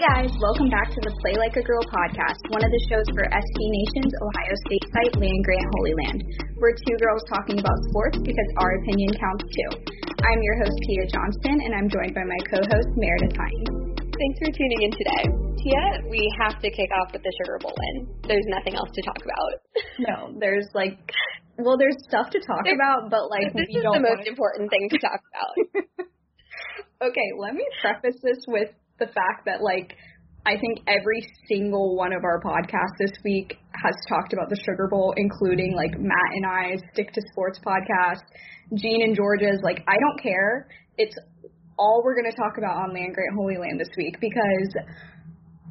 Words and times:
Hey 0.00 0.24
guys, 0.24 0.32
welcome 0.40 0.72
back 0.72 0.88
to 0.96 1.00
the 1.04 1.12
Play 1.20 1.36
Like 1.36 1.52
a 1.60 1.64
Girl 1.68 1.84
podcast, 1.92 2.40
one 2.48 2.64
of 2.64 2.72
the 2.72 2.82
shows 2.88 3.04
for 3.12 3.20
SB 3.20 3.58
Nation's 3.68 4.08
Ohio 4.16 4.54
State 4.64 4.86
site, 4.96 5.12
Land 5.20 5.44
Grant 5.44 5.68
Holy 5.76 5.92
Land. 5.92 6.24
We're 6.56 6.72
two 6.72 6.96
girls 6.96 7.20
talking 7.28 7.60
about 7.60 7.76
sports 7.92 8.16
because 8.16 8.48
our 8.64 8.80
opinion 8.80 9.12
counts 9.12 9.44
too. 9.44 9.70
I'm 10.24 10.40
your 10.40 10.56
host, 10.64 10.72
Tia 10.88 11.04
Johnston, 11.04 11.52
and 11.68 11.76
I'm 11.76 11.92
joined 11.92 12.16
by 12.16 12.24
my 12.24 12.40
co-host, 12.48 12.88
Meredith 12.96 13.36
Hines. 13.36 13.68
Thanks 14.08 14.36
for 14.40 14.48
tuning 14.56 14.88
in 14.88 14.92
today. 14.96 15.24
Tia, 15.60 15.84
we 16.08 16.24
have 16.40 16.56
to 16.64 16.72
kick 16.72 16.88
off 16.96 17.12
with 17.12 17.20
the 17.20 17.32
Sugar 17.44 17.60
Bowl 17.60 17.76
win. 17.76 18.08
There's 18.24 18.48
nothing 18.48 18.80
else 18.80 18.88
to 18.96 19.02
talk 19.04 19.20
about. 19.20 19.52
No, 20.00 20.32
there's 20.40 20.64
like, 20.72 20.96
well, 21.60 21.76
there's 21.76 22.00
stuff 22.08 22.32
to 22.32 22.40
talk 22.40 22.64
There- 22.64 22.72
about, 22.72 23.12
but 23.12 23.28
like, 23.28 23.52
this 23.52 23.68
we 23.68 23.76
is 23.76 23.84
don't 23.84 24.00
the 24.00 24.08
most 24.16 24.24
important 24.24 24.72
thing 24.72 24.88
to 24.88 24.96
talk 24.96 25.20
about. 25.28 25.52
okay, 27.12 27.28
let 27.36 27.52
me 27.52 27.68
preface 27.84 28.16
this 28.24 28.40
with 28.48 28.72
the 29.00 29.06
fact 29.06 29.46
that 29.46 29.62
like 29.62 29.96
I 30.46 30.56
think 30.56 30.80
every 30.86 31.20
single 31.48 31.96
one 31.96 32.12
of 32.12 32.24
our 32.24 32.40
podcasts 32.40 32.96
this 32.98 33.12
week 33.24 33.58
has 33.74 33.94
talked 34.08 34.32
about 34.32 34.48
the 34.48 34.56
Sugar 34.64 34.88
Bowl, 34.88 35.12
including 35.16 35.74
like 35.76 35.98
Matt 35.98 36.30
and 36.32 36.46
I's 36.46 36.80
Stick 36.92 37.12
to 37.12 37.22
Sports 37.32 37.58
podcast, 37.58 38.24
Gene 38.74 39.02
and 39.02 39.16
George's. 39.16 39.60
Like 39.62 39.82
I 39.88 39.96
don't 39.98 40.22
care. 40.22 40.68
It's 40.96 41.14
all 41.78 42.02
we're 42.04 42.14
going 42.14 42.30
to 42.30 42.36
talk 42.36 42.58
about 42.58 42.76
on 42.76 42.94
Land 42.94 43.14
Grant 43.14 43.34
Holy 43.36 43.56
Land 43.56 43.80
this 43.80 43.88
week 43.96 44.20
because 44.20 44.72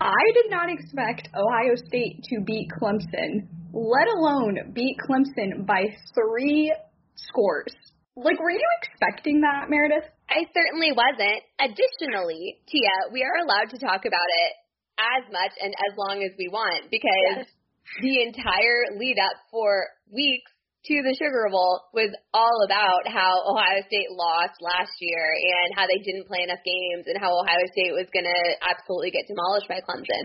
I 0.02 0.24
did 0.34 0.50
not 0.50 0.70
expect 0.72 1.30
Ohio 1.36 1.76
State 1.76 2.24
to 2.30 2.42
beat 2.46 2.70
Clemson, 2.82 3.48
let 3.74 4.08
alone 4.18 4.72
beat 4.74 4.98
Clemson 5.08 5.66
by 5.66 5.86
three 6.16 6.74
scores. 7.16 7.74
Like, 8.20 8.40
were 8.40 8.52
you 8.52 8.70
expecting 8.84 9.42
that, 9.42 9.70
Meredith? 9.70 10.08
I 10.30 10.44
certainly 10.52 10.92
wasn't. 10.92 11.42
Additionally, 11.58 12.60
Tia, 12.68 13.12
we 13.12 13.24
are 13.24 13.40
allowed 13.42 13.72
to 13.72 13.80
talk 13.80 14.04
about 14.04 14.30
it 14.46 14.52
as 15.00 15.24
much 15.32 15.56
and 15.64 15.72
as 15.72 15.96
long 15.96 16.20
as 16.22 16.36
we 16.38 16.52
want 16.52 16.92
because 16.92 17.48
the 18.04 18.22
entire 18.22 19.00
lead 19.00 19.18
up 19.18 19.40
for 19.50 19.88
weeks 20.12 20.52
to 20.86 20.96
the 21.04 21.16
Sugar 21.16 21.48
Bowl 21.52 21.84
was 21.92 22.12
all 22.32 22.64
about 22.64 23.04
how 23.08 23.44
Ohio 23.52 23.84
State 23.88 24.12
lost 24.12 24.60
last 24.64 24.96
year 25.00 25.20
and 25.20 25.76
how 25.76 25.84
they 25.88 26.00
didn't 26.04 26.28
play 26.28 26.44
enough 26.44 26.64
games 26.64 27.08
and 27.08 27.20
how 27.20 27.36
Ohio 27.36 27.64
State 27.76 27.92
was 27.92 28.08
going 28.16 28.28
to 28.28 28.42
absolutely 28.64 29.12
get 29.12 29.28
demolished 29.28 29.68
by 29.68 29.84
Clemson. 29.84 30.24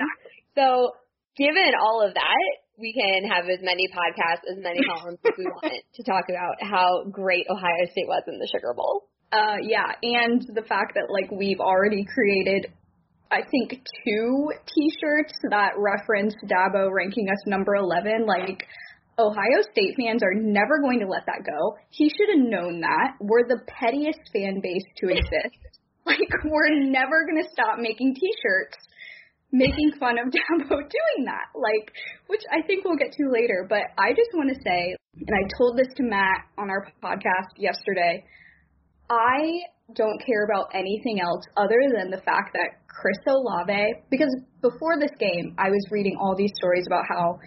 So, 0.55 0.95
given 1.35 1.75
all 1.75 2.07
of 2.07 2.15
that, 2.15 2.51
we 2.79 2.93
can 2.93 3.31
have 3.31 3.45
as 3.49 3.61
many 3.62 3.87
podcasts, 3.89 4.45
as 4.51 4.59
many 4.59 4.81
columns 4.83 5.19
as 5.25 5.33
we 5.39 5.45
want 5.45 5.73
to 5.95 6.03
talk 6.03 6.25
about 6.29 6.57
how 6.61 7.05
great 7.11 7.47
Ohio 7.49 7.87
State 7.93 8.09
was 8.09 8.23
in 8.27 8.39
the 8.39 8.49
Sugar 8.51 8.75
Bowl. 8.75 9.05
Uh, 9.33 9.57
yeah, 9.62 9.93
and 10.03 10.43
the 10.55 10.62
fact 10.62 10.95
that 10.95 11.11
like 11.11 11.31
we've 11.31 11.61
already 11.61 12.05
created, 12.05 12.73
I 13.31 13.43
think 13.51 13.83
two 14.05 14.53
T-shirts 14.67 15.35
that 15.51 15.73
reference 15.77 16.35
Dabo 16.45 16.91
ranking 16.93 17.29
us 17.29 17.43
number 17.47 17.75
eleven. 17.75 18.27
Like 18.27 18.67
Ohio 19.19 19.62
State 19.73 19.95
fans 19.97 20.23
are 20.23 20.35
never 20.35 20.81
going 20.81 21.01
to 21.01 21.06
let 21.06 21.27
that 21.27 21.47
go. 21.47 21.77
He 21.91 22.09
should 22.11 22.29
have 22.37 22.47
known 22.47 22.81
that. 22.81 23.15
We're 23.21 23.47
the 23.47 23.61
pettiest 23.67 24.21
fan 24.33 24.61
base 24.62 24.85
to 24.99 25.09
exist. 25.15 25.59
like 26.06 26.19
we're 26.45 26.91
never 26.91 27.25
gonna 27.27 27.49
stop 27.53 27.79
making 27.79 28.15
T-shirts 28.15 28.77
making 29.55 29.93
fun 30.01 30.19
of 30.19 30.27
Dabo 30.35 30.77
doing 30.77 31.25
that. 31.25 31.55
Like, 31.55 31.95
which 32.27 32.43
I 32.51 32.67
think 32.67 32.85
we'll 32.85 32.99
get 32.99 33.13
to 33.13 33.31
later. 33.31 33.67
But 33.69 33.95
I 33.97 34.11
just 34.11 34.35
want 34.35 34.51
to 34.51 34.59
say, 34.61 34.97
and 35.15 35.35
I 35.35 35.49
told 35.57 35.79
this 35.79 35.89
to 35.97 36.03
Matt 36.03 36.51
on 36.59 36.69
our 36.69 36.91
podcast 37.03 37.55
yesterday. 37.57 38.25
I 39.09 39.63
don't 39.95 40.19
care 40.27 40.45
about 40.45 40.75
anything 40.75 41.21
else 41.21 41.45
other 41.57 41.79
than 41.95 42.11
the 42.11 42.23
fact 42.25 42.57
that 42.57 42.83
Chris 42.89 43.19
Olave, 43.29 43.95
because 44.11 44.35
before 44.63 44.99
this 44.99 45.13
game, 45.19 45.55
I 45.59 45.69
was 45.69 45.85
reading 45.91 46.17
all 46.19 46.35
these 46.37 46.53
stories 46.57 46.85
about 46.87 47.05
how 47.09 47.39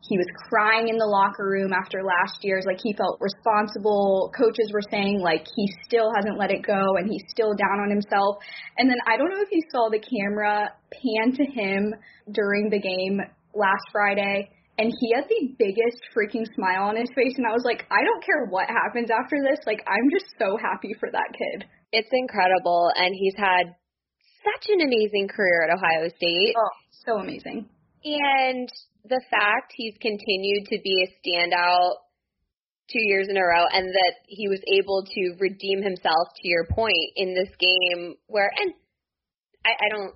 he 0.00 0.16
was 0.16 0.26
crying 0.48 0.88
in 0.88 0.96
the 0.96 1.06
locker 1.06 1.44
room 1.44 1.72
after 1.72 2.02
last 2.02 2.42
year's, 2.42 2.64
like 2.66 2.80
he 2.82 2.94
felt 2.94 3.20
responsible. 3.20 4.32
Coaches 4.36 4.70
were 4.72 4.82
saying 4.90 5.20
like 5.20 5.46
he 5.54 5.68
still 5.84 6.10
hasn't 6.16 6.38
let 6.38 6.50
it 6.50 6.62
go 6.62 6.96
and 6.96 7.08
he's 7.08 7.24
still 7.28 7.54
down 7.54 7.80
on 7.80 7.90
himself. 7.90 8.36
And 8.78 8.88
then 8.88 8.98
I 9.06 9.16
don't 9.16 9.30
know 9.30 9.42
if 9.42 9.52
you 9.52 9.62
saw 9.70 9.88
the 9.90 10.00
camera 10.00 10.72
pan 10.90 11.32
to 11.36 11.44
him 11.44 11.94
during 12.32 12.70
the 12.70 12.80
game 12.80 13.20
last 13.54 13.84
Friday 13.92 14.50
and 14.78 14.90
he 14.98 15.12
had 15.14 15.28
the 15.28 15.54
biggest 15.58 16.00
freaking 16.16 16.48
smile 16.56 16.88
on 16.88 16.96
his 16.96 17.10
face 17.14 17.36
and 17.36 17.46
I 17.46 17.52
was 17.52 17.64
like, 17.64 17.84
I 17.90 18.02
don't 18.02 18.24
care 18.24 18.46
what 18.48 18.68
happens 18.68 19.10
after 19.12 19.36
this, 19.44 19.60
like 19.66 19.84
I'm 19.86 20.08
just 20.10 20.32
so 20.38 20.56
happy 20.56 20.96
for 20.98 21.10
that 21.12 21.30
kid. 21.36 21.68
It's 21.92 22.08
incredible, 22.12 22.92
and 22.94 23.12
he's 23.12 23.34
had 23.36 23.74
such 24.44 24.70
an 24.70 24.80
amazing 24.80 25.28
career 25.28 25.66
at 25.66 25.74
Ohio 25.74 26.08
State. 26.08 26.54
Oh, 26.56 26.70
so 27.04 27.18
amazing. 27.18 27.68
And 28.04 28.68
the 29.04 29.22
fact 29.30 29.72
he's 29.74 29.94
continued 30.00 30.66
to 30.68 30.78
be 30.82 31.04
a 31.04 31.12
standout 31.20 31.94
two 32.90 33.02
years 33.06 33.28
in 33.30 33.36
a 33.36 33.44
row 33.44 33.64
and 33.72 33.86
that 33.86 34.14
he 34.26 34.48
was 34.48 34.60
able 34.66 35.06
to 35.06 35.22
redeem 35.38 35.82
himself 35.82 36.34
to 36.34 36.48
your 36.48 36.66
point 36.66 37.08
in 37.16 37.34
this 37.34 37.50
game 37.58 38.14
where 38.26 38.50
and 38.58 38.74
I, 39.64 39.70
I 39.78 39.88
don't 39.94 40.14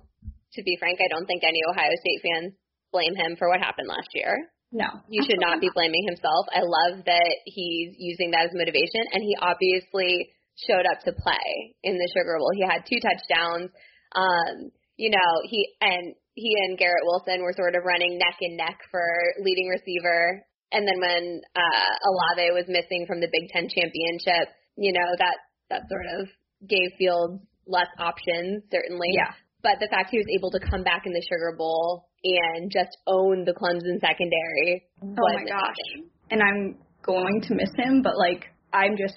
to 0.53 0.63
be 0.63 0.77
frank, 0.79 0.99
I 0.99 1.11
don't 1.11 1.25
think 1.25 1.43
any 1.43 1.59
Ohio 1.67 1.91
State 1.99 2.21
fans 2.23 2.53
blame 2.91 3.15
him 3.15 3.35
for 3.35 3.49
what 3.49 3.59
happened 3.59 3.87
last 3.87 4.09
year. 4.13 4.51
No. 4.71 4.87
You 5.07 5.23
should 5.23 5.39
not 5.39 5.61
be 5.61 5.71
blaming 5.73 6.03
himself. 6.07 6.47
I 6.51 6.63
love 6.63 7.05
that 7.05 7.31
he's 7.45 7.95
using 7.97 8.31
that 8.31 8.51
as 8.51 8.51
motivation 8.53 9.07
and 9.11 9.23
he 9.23 9.35
obviously 9.39 10.31
showed 10.67 10.87
up 10.87 11.03
to 11.03 11.11
play 11.11 11.75
in 11.83 11.95
the 11.95 12.09
Sugar 12.11 12.35
Bowl. 12.39 12.51
He 12.55 12.63
had 12.63 12.83
two 12.87 12.99
touchdowns. 12.99 13.71
Um, 14.15 14.71
you 14.95 15.11
know, 15.11 15.31
he 15.43 15.67
and 15.81 16.15
he 16.35 16.51
and 16.67 16.77
Garrett 16.77 17.07
Wilson 17.07 17.41
were 17.41 17.55
sort 17.55 17.75
of 17.75 17.83
running 17.83 18.19
neck 18.19 18.37
and 18.41 18.55
neck 18.57 18.77
for 18.91 19.07
leading 19.39 19.67
receiver. 19.71 20.43
And 20.71 20.83
then 20.87 20.99
when 20.99 21.41
uh 21.55 21.91
Olave 22.05 22.51
was 22.51 22.67
missing 22.67 23.07
from 23.07 23.19
the 23.19 23.31
Big 23.31 23.47
Ten 23.49 23.67
championship, 23.71 24.51
you 24.75 24.91
know, 24.91 25.09
that 25.19 25.37
that 25.69 25.81
sort 25.89 26.05
of 26.19 26.27
gave 26.67 26.91
Fields 26.99 27.41
less 27.67 27.89
options, 27.97 28.63
certainly. 28.71 29.09
Yeah. 29.15 29.31
But 29.63 29.79
the 29.79 29.87
fact 29.89 30.11
he 30.11 30.19
was 30.19 30.29
able 30.37 30.51
to 30.51 30.61
come 30.69 30.83
back 30.83 31.07
in 31.07 31.13
the 31.13 31.23
Sugar 31.25 31.55
Bowl 31.57 32.05
and 32.23 32.69
just 32.69 32.93
own 33.07 33.45
the 33.45 33.53
Clemson 33.53 33.97
secondary 33.99 34.83
Oh 35.01 35.15
my 35.17 35.43
gosh. 35.43 35.73
amazing. 35.95 36.09
And 36.29 36.41
I'm 36.41 36.77
going 37.01 37.41
to 37.47 37.55
miss 37.55 37.71
him, 37.77 38.01
but 38.03 38.17
like 38.17 38.45
I'm 38.73 38.97
just 38.97 39.15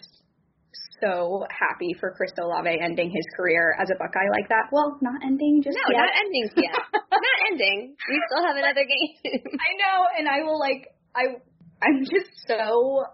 so 1.00 1.44
happy 1.50 1.94
for 2.00 2.14
Chris 2.16 2.32
Olave 2.40 2.68
ending 2.82 3.10
his 3.10 3.24
career 3.36 3.74
as 3.80 3.88
a 3.90 3.96
Buckeye 3.98 4.28
like 4.32 4.48
that. 4.48 4.68
Well, 4.72 4.98
not 5.00 5.20
ending 5.24 5.62
just 5.62 5.76
No, 5.76 5.94
yet. 5.94 5.98
not 5.98 6.10
ending 6.18 6.46
yet. 6.56 6.78
not 6.92 7.38
ending. 7.50 7.96
We 8.08 8.22
still 8.30 8.44
have 8.46 8.56
another 8.56 8.84
game. 8.84 9.42
I 9.46 9.70
know, 9.78 9.98
and 10.18 10.28
I 10.28 10.42
will 10.44 10.58
like 10.58 10.88
I 11.14 11.38
I'm 11.82 12.04
just 12.04 12.30
so 12.46 13.04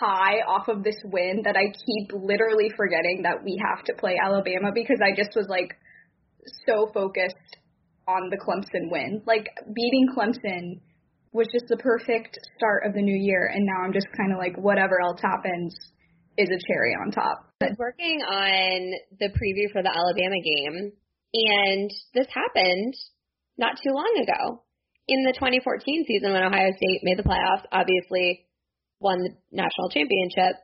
high 0.00 0.40
off 0.46 0.68
of 0.68 0.84
this 0.84 0.96
win 1.04 1.42
that 1.44 1.56
I 1.56 1.64
keep 1.72 2.12
literally 2.12 2.68
forgetting 2.76 3.22
that 3.24 3.42
we 3.42 3.58
have 3.64 3.84
to 3.86 3.94
play 3.98 4.16
Alabama 4.22 4.70
because 4.74 4.98
I 5.02 5.16
just 5.16 5.30
was 5.34 5.46
like 5.48 5.72
so 6.66 6.90
focused 6.92 7.56
on 8.06 8.28
the 8.30 8.36
Clemson 8.36 8.90
win. 8.90 9.22
Like 9.26 9.48
beating 9.74 10.08
Clemson 10.16 10.80
was 11.32 11.46
just 11.52 11.64
the 11.68 11.78
perfect 11.78 12.36
start 12.56 12.84
of 12.86 12.92
the 12.92 13.00
new 13.00 13.16
year. 13.16 13.50
And 13.54 13.64
now 13.64 13.84
I'm 13.84 13.92
just 13.92 14.08
kind 14.16 14.32
of 14.32 14.38
like, 14.38 14.56
whatever 14.58 15.00
else 15.00 15.20
happens 15.22 15.74
is 16.38 16.48
a 16.48 16.60
cherry 16.66 16.94
on 16.94 17.10
top. 17.10 17.50
I 17.60 17.66
was 17.66 17.78
working 17.78 18.20
on 18.22 18.92
the 19.20 19.28
preview 19.28 19.70
for 19.72 19.82
the 19.82 19.92
Alabama 19.92 20.38
game, 20.42 20.92
and 21.34 21.90
this 22.14 22.26
happened 22.32 22.94
not 23.58 23.76
too 23.82 23.92
long 23.92 24.12
ago. 24.22 24.62
In 25.08 25.24
the 25.24 25.32
2014 25.34 26.04
season 26.06 26.32
when 26.32 26.42
Ohio 26.42 26.70
State 26.76 27.00
made 27.02 27.18
the 27.18 27.26
playoffs, 27.26 27.66
obviously 27.72 28.46
won 29.00 29.18
the 29.18 29.34
national 29.50 29.90
championship. 29.90 30.56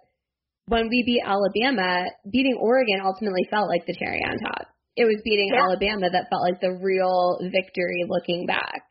When 0.66 0.88
we 0.88 1.02
beat 1.04 1.22
Alabama, 1.24 2.06
beating 2.30 2.56
Oregon 2.60 3.00
ultimately 3.04 3.46
felt 3.50 3.68
like 3.68 3.84
the 3.86 3.96
cherry 3.98 4.22
on 4.22 4.38
top. 4.38 4.68
It 4.96 5.04
was 5.04 5.20
beating 5.24 5.50
Yeah. 5.54 5.62
Alabama 5.64 6.10
that 6.10 6.28
felt 6.30 6.42
like 6.42 6.60
the 6.60 6.78
real 6.82 7.38
victory 7.42 8.04
looking 8.06 8.46
back. 8.46 8.82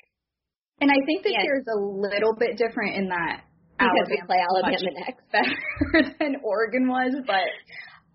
And 0.82 0.92
I 0.92 1.00
think 1.06 1.24
this 1.24 1.34
Yes. 1.34 1.44
year 1.44 1.58
is 1.60 1.68
a 1.68 1.80
little 1.80 2.36
bit 2.36 2.58
different 2.58 2.96
in 2.96 3.10
that 3.10 3.44
Because 3.78 4.10
we 4.10 4.22
play 4.26 4.42
Alabama 4.42 4.92
next. 5.06 5.24
better 5.32 6.16
than 6.20 6.36
Oregon 6.44 6.88
was, 6.88 7.14
but 7.26 7.46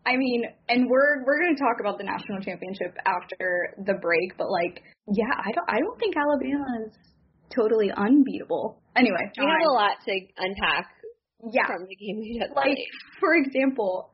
I 0.05 0.17
mean, 0.17 0.43
and 0.69 0.91
we're 0.91 1.25
we're 1.25 1.38
going 1.41 1.55
to 1.55 1.62
talk 1.62 1.79
about 1.79 1.99
the 1.99 2.05
national 2.05 2.41
championship 2.43 2.99
after 3.06 3.75
the 3.87 3.94
break, 3.94 4.37
but 4.37 4.50
like, 4.50 4.82
yeah, 5.14 5.31
I 5.31 5.53
don't 5.53 5.69
I 5.70 5.79
don't 5.79 5.99
think 5.99 6.17
Alabama 6.17 6.67
is 6.87 6.94
totally 7.55 7.91
unbeatable. 7.94 8.82
Anyway, 8.97 9.23
We 9.38 9.47
have 9.47 9.69
a 9.69 9.73
lot 9.73 10.03
to 10.05 10.12
unpack 10.38 10.91
yeah, 11.50 11.67
from 11.67 11.87
the 11.88 11.97
game 11.97 12.19
we 12.19 12.38
just 12.38 12.55
like 12.55 12.79
for 13.19 13.35
example, 13.35 14.11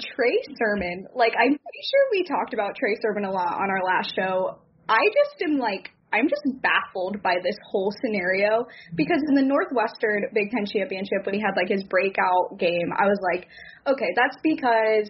Trey 0.00 0.36
Sermon. 0.56 1.06
Like 1.14 1.32
I'm 1.32 1.52
pretty 1.56 1.84
sure 1.88 2.02
we 2.10 2.24
talked 2.24 2.54
about 2.54 2.76
Trey 2.76 2.96
Sermon 3.02 3.24
a 3.24 3.32
lot 3.32 3.52
on 3.52 3.68
our 3.68 3.84
last 3.84 4.14
show. 4.16 4.58
I 4.88 5.00
just 5.00 5.42
am 5.42 5.58
like 5.58 5.90
I'm 6.12 6.28
just 6.28 6.44
baffled 6.60 7.22
by 7.22 7.36
this 7.42 7.56
whole 7.70 7.92
scenario 8.04 8.66
because 8.94 9.20
in 9.28 9.34
the 9.34 9.42
Northwestern 9.42 10.24
Big 10.34 10.50
Ten 10.50 10.66
championship 10.66 11.24
when 11.24 11.34
he 11.34 11.40
had 11.40 11.56
like 11.56 11.68
his 11.68 11.84
breakout 11.84 12.58
game, 12.58 12.92
I 12.96 13.04
was 13.04 13.18
like, 13.32 13.48
okay, 13.86 14.10
that's 14.14 14.36
because 14.42 15.08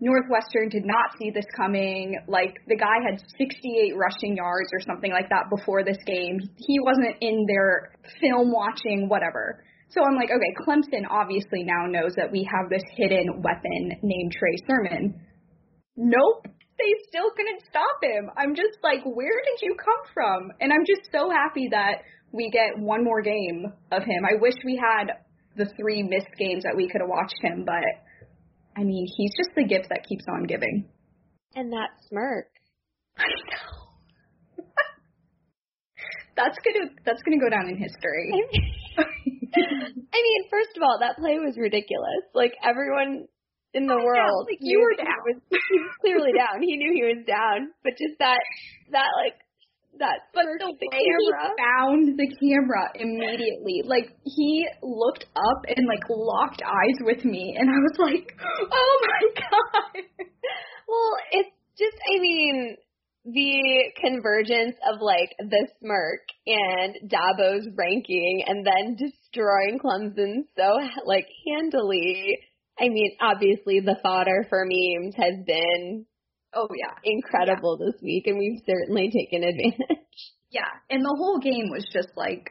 Northwestern 0.00 0.68
did 0.68 0.84
not 0.84 1.16
see 1.18 1.30
this 1.30 1.46
coming. 1.56 2.16
Like 2.28 2.60
the 2.68 2.76
guy 2.76 3.02
had 3.02 3.20
68 3.38 3.96
rushing 3.96 4.36
yards 4.36 4.70
or 4.72 4.80
something 4.80 5.10
like 5.10 5.28
that 5.30 5.50
before 5.50 5.82
this 5.82 5.98
game. 6.06 6.38
He 6.56 6.78
wasn't 6.80 7.16
in 7.20 7.46
their 7.48 7.92
film 8.20 8.52
watching, 8.52 9.08
whatever. 9.08 9.64
So 9.90 10.04
I'm 10.04 10.16
like, 10.16 10.28
okay, 10.30 10.52
Clemson 10.60 11.08
obviously 11.10 11.64
now 11.64 11.86
knows 11.88 12.12
that 12.16 12.30
we 12.30 12.46
have 12.52 12.68
this 12.70 12.84
hidden 12.96 13.42
weapon 13.42 13.98
named 14.02 14.32
Trey 14.38 14.56
Sermon. 14.66 15.18
Nope, 15.96 16.46
they 16.78 16.92
still 17.08 17.30
couldn't 17.36 17.62
stop 17.68 17.98
him. 18.02 18.30
I'm 18.36 18.54
just 18.54 18.78
like, 18.82 19.02
where 19.04 19.42
did 19.44 19.58
you 19.62 19.74
come 19.76 20.02
from? 20.14 20.52
And 20.60 20.72
I'm 20.72 20.86
just 20.86 21.10
so 21.10 21.30
happy 21.30 21.68
that 21.70 22.02
we 22.32 22.50
get 22.50 22.78
one 22.78 23.04
more 23.04 23.22
game 23.22 23.66
of 23.90 24.02
him. 24.02 24.24
I 24.24 24.40
wish 24.40 24.54
we 24.64 24.78
had 24.78 25.24
the 25.56 25.66
three 25.76 26.02
missed 26.02 26.32
games 26.38 26.62
that 26.62 26.76
we 26.76 26.88
could 26.88 27.00
have 27.00 27.10
watched 27.10 27.38
him, 27.42 27.64
but 27.66 27.82
I 28.76 28.84
mean, 28.84 29.06
he's 29.16 29.32
just 29.36 29.50
the 29.56 29.64
gift 29.64 29.88
that 29.90 30.06
keeps 30.08 30.24
on 30.28 30.44
giving. 30.44 30.88
And 31.54 31.72
that 31.72 31.90
smirk. 32.08 32.46
I 33.18 33.26
know. 33.26 34.64
that's 36.36 36.58
gonna 36.62 36.90
that's 37.04 37.22
gonna 37.22 37.40
go 37.40 37.50
down 37.50 37.68
in 37.68 37.76
history. 37.76 38.30
I 38.98 40.22
mean, 40.22 40.42
first 40.50 40.76
of 40.76 40.82
all, 40.82 40.98
that 41.00 41.16
play 41.16 41.38
was 41.38 41.56
ridiculous. 41.56 42.22
Like 42.34 42.54
everyone 42.62 43.26
in 43.74 43.86
the 43.86 43.94
know, 43.94 44.04
world, 44.04 44.46
like, 44.48 44.58
you 44.60 44.80
were 44.80 44.96
down. 44.96 45.20
He 45.26 45.34
was, 45.34 45.42
he 45.50 45.78
was 45.80 45.92
clearly 46.00 46.32
down. 46.36 46.62
He 46.62 46.76
knew 46.76 46.92
he 46.94 47.04
was 47.04 47.24
down, 47.26 47.72
but 47.84 47.92
just 47.98 48.18
that, 48.18 48.40
that 48.92 49.10
like, 49.20 49.36
that 49.98 50.30
But 50.32 50.44
the 50.58 50.72
the 50.78 50.88
way 50.88 51.02
camera. 51.02 51.42
he 51.42 51.58
found 51.58 52.04
the 52.18 52.28
camera 52.38 52.84
immediately, 52.94 53.82
like 53.84 54.14
he 54.24 54.66
looked 54.82 55.26
up 55.34 55.60
and 55.66 55.86
like 55.88 56.04
locked 56.08 56.62
eyes 56.62 56.98
with 57.02 57.24
me, 57.24 57.56
and 57.58 57.68
I 57.68 57.78
was 57.82 57.96
like, 57.98 58.32
"Oh 58.38 58.94
my 59.02 59.22
god!" 59.42 60.04
Well, 60.86 61.12
it's 61.32 61.50
just, 61.76 61.96
I 62.14 62.20
mean, 62.20 62.76
the 63.24 63.92
convergence 64.00 64.76
of 64.88 65.00
like 65.02 65.34
the 65.38 65.68
smirk 65.80 66.22
and 66.46 66.94
Dabo's 67.10 67.66
ranking 67.76 68.44
and 68.46 68.64
then 68.64 68.96
destroying 68.96 69.78
Clemson 69.84 70.46
so 70.56 70.78
like 71.06 71.26
handily. 71.46 72.38
I 72.80 72.88
mean, 72.88 73.16
obviously 73.20 73.80
the 73.80 73.96
fodder 74.02 74.46
for 74.48 74.64
memes 74.64 75.14
has 75.16 75.44
been 75.46 76.06
Oh 76.54 76.68
yeah, 76.74 76.94
incredible 77.04 77.76
this 77.76 78.00
week 78.02 78.26
and 78.26 78.38
we've 78.38 78.62
certainly 78.66 79.10
taken 79.12 79.44
advantage. 79.44 80.06
yeah, 80.50 80.70
and 80.88 81.04
the 81.04 81.14
whole 81.18 81.38
game 81.40 81.68
was 81.70 81.84
just 81.92 82.08
like 82.16 82.50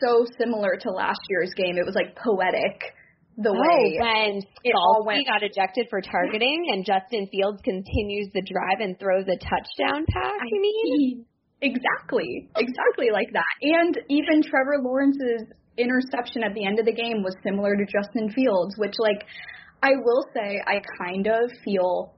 so 0.00 0.26
similar 0.38 0.76
to 0.80 0.90
last 0.90 1.20
year's 1.28 1.52
game. 1.56 1.76
It 1.76 1.86
was 1.86 1.94
like 1.94 2.16
poetic 2.16 2.94
the 3.36 3.50
Oh, 3.50 3.58
way 3.58 3.96
when 3.98 4.42
it 4.62 4.74
all 4.76 5.04
went- 5.06 5.26
got 5.26 5.42
ejected 5.42 5.86
for 5.90 6.00
targeting 6.00 6.68
and 6.70 6.84
Justin 6.84 7.26
Fields 7.32 7.62
continues 7.64 8.28
the 8.34 8.42
drive 8.44 8.80
and 8.80 8.98
throws 8.98 9.24
a 9.26 9.36
touchdown 9.40 10.04
pass, 10.06 10.38
you 10.50 10.60
mean? 10.60 11.24
Exactly. 11.62 12.50
Exactly 12.56 13.08
like 13.12 13.32
that. 13.32 13.54
And 13.62 13.98
even 14.10 14.42
Trevor 14.42 14.82
Lawrence's 14.82 15.48
interception 15.78 16.42
at 16.42 16.54
the 16.54 16.66
end 16.66 16.78
of 16.78 16.86
the 16.86 16.92
game 16.92 17.22
was 17.22 17.34
similar 17.42 17.76
to 17.76 17.84
Justin 17.86 18.30
Fields, 18.30 18.74
which 18.76 18.94
like 18.98 19.24
I 19.82 19.90
will 20.02 20.24
say 20.34 20.60
I 20.66 20.80
kind 20.98 21.26
of 21.26 21.50
feel 21.64 22.14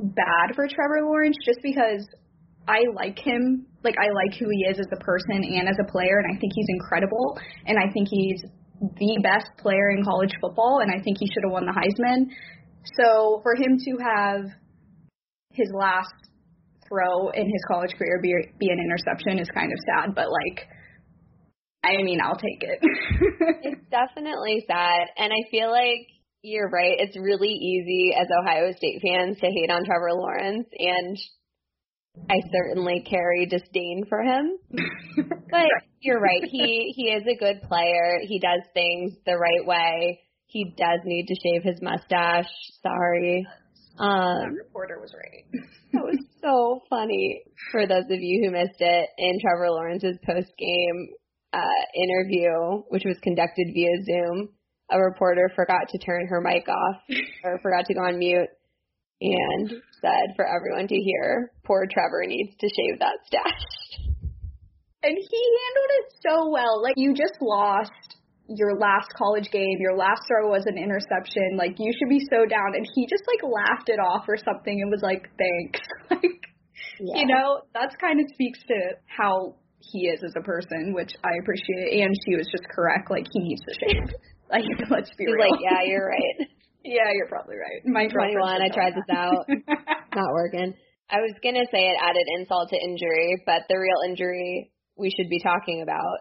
bad 0.00 0.54
for 0.54 0.66
Trevor 0.66 1.02
Lawrence 1.04 1.36
just 1.44 1.60
because 1.62 2.06
I 2.66 2.84
like 2.94 3.18
him. 3.18 3.66
Like 3.82 3.96
I 3.98 4.08
like 4.08 4.38
who 4.38 4.48
he 4.50 4.64
is 4.70 4.78
as 4.78 4.88
a 4.92 5.04
person 5.04 5.44
and 5.44 5.68
as 5.68 5.76
a 5.80 5.90
player 5.90 6.18
and 6.18 6.34
I 6.34 6.40
think 6.40 6.52
he's 6.54 6.68
incredible 6.68 7.38
and 7.66 7.78
I 7.78 7.92
think 7.92 8.08
he's 8.10 8.40
the 8.80 9.20
best 9.22 9.50
player 9.58 9.90
in 9.90 10.04
college 10.04 10.32
football 10.40 10.80
and 10.80 10.90
I 10.90 11.02
think 11.02 11.18
he 11.18 11.26
should 11.26 11.44
have 11.44 11.52
won 11.52 11.66
the 11.66 11.76
Heisman. 11.76 12.30
So 12.96 13.40
for 13.42 13.54
him 13.54 13.78
to 13.78 13.92
have 14.02 14.40
his 15.50 15.68
last 15.74 16.14
throw 16.88 17.30
in 17.30 17.46
his 17.46 17.64
college 17.68 17.92
career 17.96 18.20
be, 18.22 18.32
be 18.58 18.68
an 18.68 18.78
interception 18.78 19.38
is 19.38 19.48
kind 19.54 19.72
of 19.72 19.78
sad, 19.86 20.14
but 20.14 20.26
like, 20.28 20.68
I 21.84 22.02
mean, 22.02 22.20
I'll 22.22 22.36
take 22.36 22.62
it. 22.62 22.80
It's 23.62 23.90
definitely 23.90 24.64
sad, 24.66 25.08
and 25.16 25.32
I 25.32 25.50
feel 25.50 25.70
like 25.70 26.06
you're 26.42 26.68
right. 26.70 26.96
It's 26.98 27.16
really 27.18 27.48
easy 27.48 28.12
as 28.18 28.26
Ohio 28.42 28.72
State 28.76 29.00
fans 29.02 29.38
to 29.40 29.46
hate 29.46 29.70
on 29.70 29.84
Trevor 29.84 30.12
Lawrence, 30.12 30.66
and 30.78 31.16
I 32.30 32.36
certainly 32.52 33.04
carry 33.08 33.46
disdain 33.46 34.04
for 34.08 34.22
him. 34.22 34.58
But 35.50 35.68
you're 36.00 36.18
right. 36.20 36.42
He 36.50 36.92
he 36.96 37.04
is 37.04 37.22
a 37.30 37.38
good 37.38 37.62
player. 37.68 38.18
He 38.26 38.40
does 38.40 38.62
things 38.74 39.12
the 39.24 39.36
right 39.36 39.64
way. 39.64 40.20
He 40.46 40.74
does 40.76 41.00
need 41.04 41.26
to 41.26 41.34
shave 41.36 41.62
his 41.62 41.80
mustache. 41.80 42.50
Sorry. 42.82 43.46
that 43.98 44.02
Um, 44.04 44.54
reporter 44.54 44.98
was 45.00 45.14
right. 45.14 45.44
that 45.92 46.02
was 46.02 46.18
so 46.42 46.80
funny 46.90 47.42
for 47.70 47.86
those 47.86 48.04
of 48.10 48.18
you 48.20 48.42
who 48.44 48.50
missed 48.50 48.80
it 48.80 49.08
in 49.16 49.38
Trevor 49.40 49.70
Lawrence's 49.70 50.18
post 50.26 50.50
game 50.58 51.08
uh, 51.54 51.82
interview, 51.94 52.82
which 52.88 53.04
was 53.04 53.16
conducted 53.22 53.68
via 53.72 54.02
Zoom. 54.04 54.48
A 54.90 55.00
reporter 55.00 55.50
forgot 55.54 55.88
to 55.90 55.98
turn 55.98 56.26
her 56.28 56.40
mic 56.40 56.68
off 56.68 57.00
or 57.44 57.58
forgot 57.62 57.86
to 57.86 57.94
go 57.94 58.00
on 58.00 58.18
mute 58.18 58.50
and 59.20 59.70
said 60.00 60.36
for 60.36 60.46
everyone 60.46 60.88
to 60.88 60.96
hear, 60.96 61.52
poor 61.64 61.86
Trevor 61.90 62.24
needs 62.26 62.54
to 62.58 62.68
shave 62.68 62.98
that 62.98 63.18
stash. 63.26 64.04
And 65.02 65.16
he 65.16 65.40
handled 65.62 65.92
it 66.00 66.06
so 66.26 66.50
well. 66.50 66.82
Like, 66.82 66.94
you 66.96 67.14
just 67.14 67.36
lost 67.40 68.16
your 68.48 68.76
last 68.76 69.08
college 69.16 69.50
game. 69.52 69.76
Your 69.78 69.96
last 69.96 70.22
throw 70.26 70.48
was 70.48 70.64
an 70.66 70.76
interception. 70.76 71.56
Like, 71.56 71.76
you 71.78 71.92
should 71.92 72.08
be 72.08 72.20
so 72.30 72.46
down. 72.46 72.74
And 72.74 72.86
he 72.94 73.06
just, 73.06 73.22
like, 73.28 73.44
laughed 73.44 73.88
it 73.88 74.00
off 74.00 74.24
or 74.28 74.36
something 74.36 74.80
and 74.80 74.90
was 74.90 75.02
like, 75.02 75.28
thanks. 75.36 75.80
like, 76.10 76.40
you 77.00 77.26
know, 77.26 77.62
that's 77.72 77.94
kind 77.96 78.20
of 78.20 78.26
speaks 78.32 78.60
to 78.68 78.96
how 79.06 79.56
he 79.92 80.06
is 80.08 80.20
as 80.24 80.32
a 80.36 80.42
person, 80.42 80.92
which 80.94 81.12
I 81.24 81.30
appreciate. 81.42 82.00
And 82.02 82.14
she 82.26 82.36
was 82.36 82.46
just 82.50 82.64
correct. 82.74 83.10
Like, 83.10 83.26
he 83.32 83.40
needs 83.40 83.62
to 83.62 83.74
shave. 83.74 84.08
like, 84.50 84.64
let's 84.90 85.10
be 85.16 85.24
He's 85.26 85.34
real. 85.34 85.50
like, 85.50 85.60
yeah, 85.60 85.82
you're 85.86 86.08
right. 86.08 86.48
Yeah, 86.86 87.08
you're 87.14 87.28
probably 87.28 87.56
right. 87.56 87.80
My 87.86 88.06
21, 88.08 88.60
I 88.60 88.68
tried 88.68 88.92
this 88.92 89.08
out. 89.10 89.32
out. 89.32 89.46
Not 90.14 90.32
working. 90.34 90.74
I 91.08 91.16
was 91.16 91.32
going 91.42 91.54
to 91.54 91.64
say 91.72 91.80
it 91.88 91.96
added 91.98 92.26
insult 92.38 92.68
to 92.68 92.76
injury, 92.76 93.42
but 93.46 93.62
the 93.70 93.78
real 93.78 94.06
injury 94.06 94.70
we 94.94 95.08
should 95.08 95.30
be 95.30 95.40
talking 95.42 95.80
about 95.80 96.18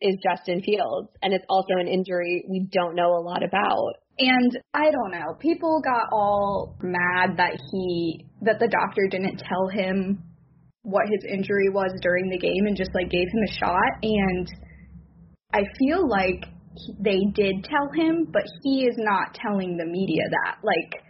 is 0.00 0.16
Justin 0.24 0.60
Fields. 0.62 1.10
And 1.22 1.32
it's 1.32 1.44
also 1.48 1.74
an 1.78 1.86
injury 1.86 2.46
we 2.50 2.66
don't 2.72 2.96
know 2.96 3.14
a 3.14 3.22
lot 3.22 3.44
about. 3.44 3.94
and 4.18 4.58
I 4.74 4.90
don't 4.90 5.12
know. 5.12 5.34
People 5.38 5.80
got 5.84 6.08
all 6.10 6.76
mad 6.82 7.36
that 7.36 7.60
he 7.70 8.26
that 8.42 8.58
the 8.58 8.66
doctor 8.66 9.06
didn't 9.08 9.38
tell 9.48 9.68
him 9.68 10.24
what 10.88 11.04
his 11.12 11.22
injury 11.28 11.68
was 11.68 11.92
during 12.00 12.30
the 12.30 12.38
game 12.38 12.64
and 12.66 12.76
just 12.76 12.90
like 12.94 13.10
gave 13.10 13.28
him 13.28 13.42
a 13.44 13.52
shot 13.52 13.92
and 14.02 14.48
I 15.52 15.62
feel 15.78 16.08
like 16.08 16.44
they 17.00 17.20
did 17.34 17.64
tell 17.64 17.88
him, 17.94 18.28
but 18.30 18.42
he 18.62 18.84
is 18.84 18.94
not 18.98 19.34
telling 19.34 19.76
the 19.76 19.86
media 19.86 20.22
that. 20.30 20.58
Like 20.62 21.02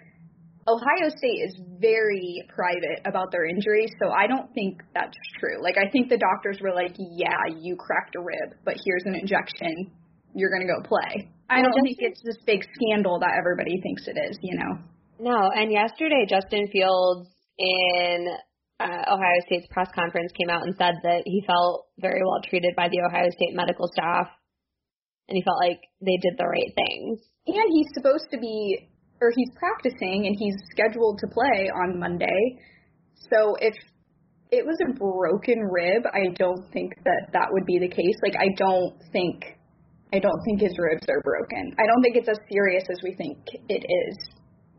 Ohio 0.66 1.08
State 1.08 1.42
is 1.48 1.60
very 1.80 2.44
private 2.54 3.02
about 3.04 3.32
their 3.32 3.46
injuries, 3.46 3.90
so 4.00 4.10
I 4.10 4.26
don't 4.26 4.52
think 4.54 4.80
that's 4.94 5.16
true. 5.40 5.62
Like 5.62 5.76
I 5.76 5.90
think 5.90 6.08
the 6.08 6.18
doctors 6.18 6.58
were 6.60 6.74
like, 6.74 6.94
"Yeah, 6.98 7.56
you 7.58 7.76
cracked 7.76 8.14
a 8.16 8.20
rib, 8.20 8.58
but 8.64 8.76
here's 8.84 9.04
an 9.06 9.14
injection. 9.14 9.90
You're 10.34 10.50
going 10.50 10.66
to 10.66 10.72
go 10.72 10.88
play." 10.88 11.30
I 11.50 11.62
don't 11.62 11.72
think 11.72 11.96
it's 12.00 12.22
this 12.22 12.36
big 12.46 12.62
scandal 12.74 13.18
that 13.20 13.32
everybody 13.38 13.80
thinks 13.80 14.06
it 14.06 14.18
is, 14.30 14.38
you 14.42 14.58
know. 14.58 14.78
No, 15.18 15.50
and 15.50 15.72
yesterday 15.72 16.26
Justin 16.28 16.68
Fields 16.70 17.28
in 17.58 18.28
uh, 18.80 19.02
Ohio 19.10 19.40
State's 19.46 19.66
press 19.70 19.88
conference 19.94 20.30
came 20.38 20.50
out 20.50 20.62
and 20.62 20.74
said 20.76 20.94
that 21.02 21.22
he 21.24 21.42
felt 21.46 21.86
very 21.98 22.20
well 22.24 22.40
treated 22.48 22.74
by 22.76 22.88
the 22.88 23.00
Ohio 23.00 23.28
State 23.30 23.54
medical 23.54 23.88
staff 23.92 24.28
and 25.28 25.36
he 25.36 25.42
felt 25.42 25.60
like 25.60 25.80
they 26.00 26.16
did 26.22 26.34
the 26.38 26.46
right 26.46 26.72
things. 26.74 27.20
And 27.46 27.68
he's 27.72 27.88
supposed 27.94 28.28
to 28.32 28.38
be 28.38 28.88
or 29.20 29.32
he's 29.34 29.50
practicing 29.58 30.26
and 30.26 30.36
he's 30.38 30.54
scheduled 30.70 31.18
to 31.18 31.26
play 31.26 31.70
on 31.74 31.98
Monday. 31.98 32.58
So 33.30 33.56
if 33.60 33.74
it 34.50 34.64
was 34.64 34.78
a 34.88 34.94
broken 34.94 35.60
rib, 35.60 36.04
I 36.06 36.32
don't 36.38 36.70
think 36.72 36.92
that 37.04 37.28
that 37.32 37.48
would 37.50 37.66
be 37.66 37.78
the 37.78 37.88
case. 37.88 38.16
Like 38.22 38.36
I 38.38 38.48
don't 38.56 38.94
think 39.12 39.44
I 40.12 40.18
don't 40.18 40.40
think 40.46 40.60
his 40.60 40.72
ribs 40.78 41.04
are 41.10 41.20
broken. 41.20 41.74
I 41.78 41.84
don't 41.84 42.02
think 42.02 42.16
it's 42.16 42.28
as 42.28 42.38
serious 42.50 42.84
as 42.90 42.96
we 43.02 43.14
think 43.14 43.36
it 43.68 43.84
is. 43.84 44.16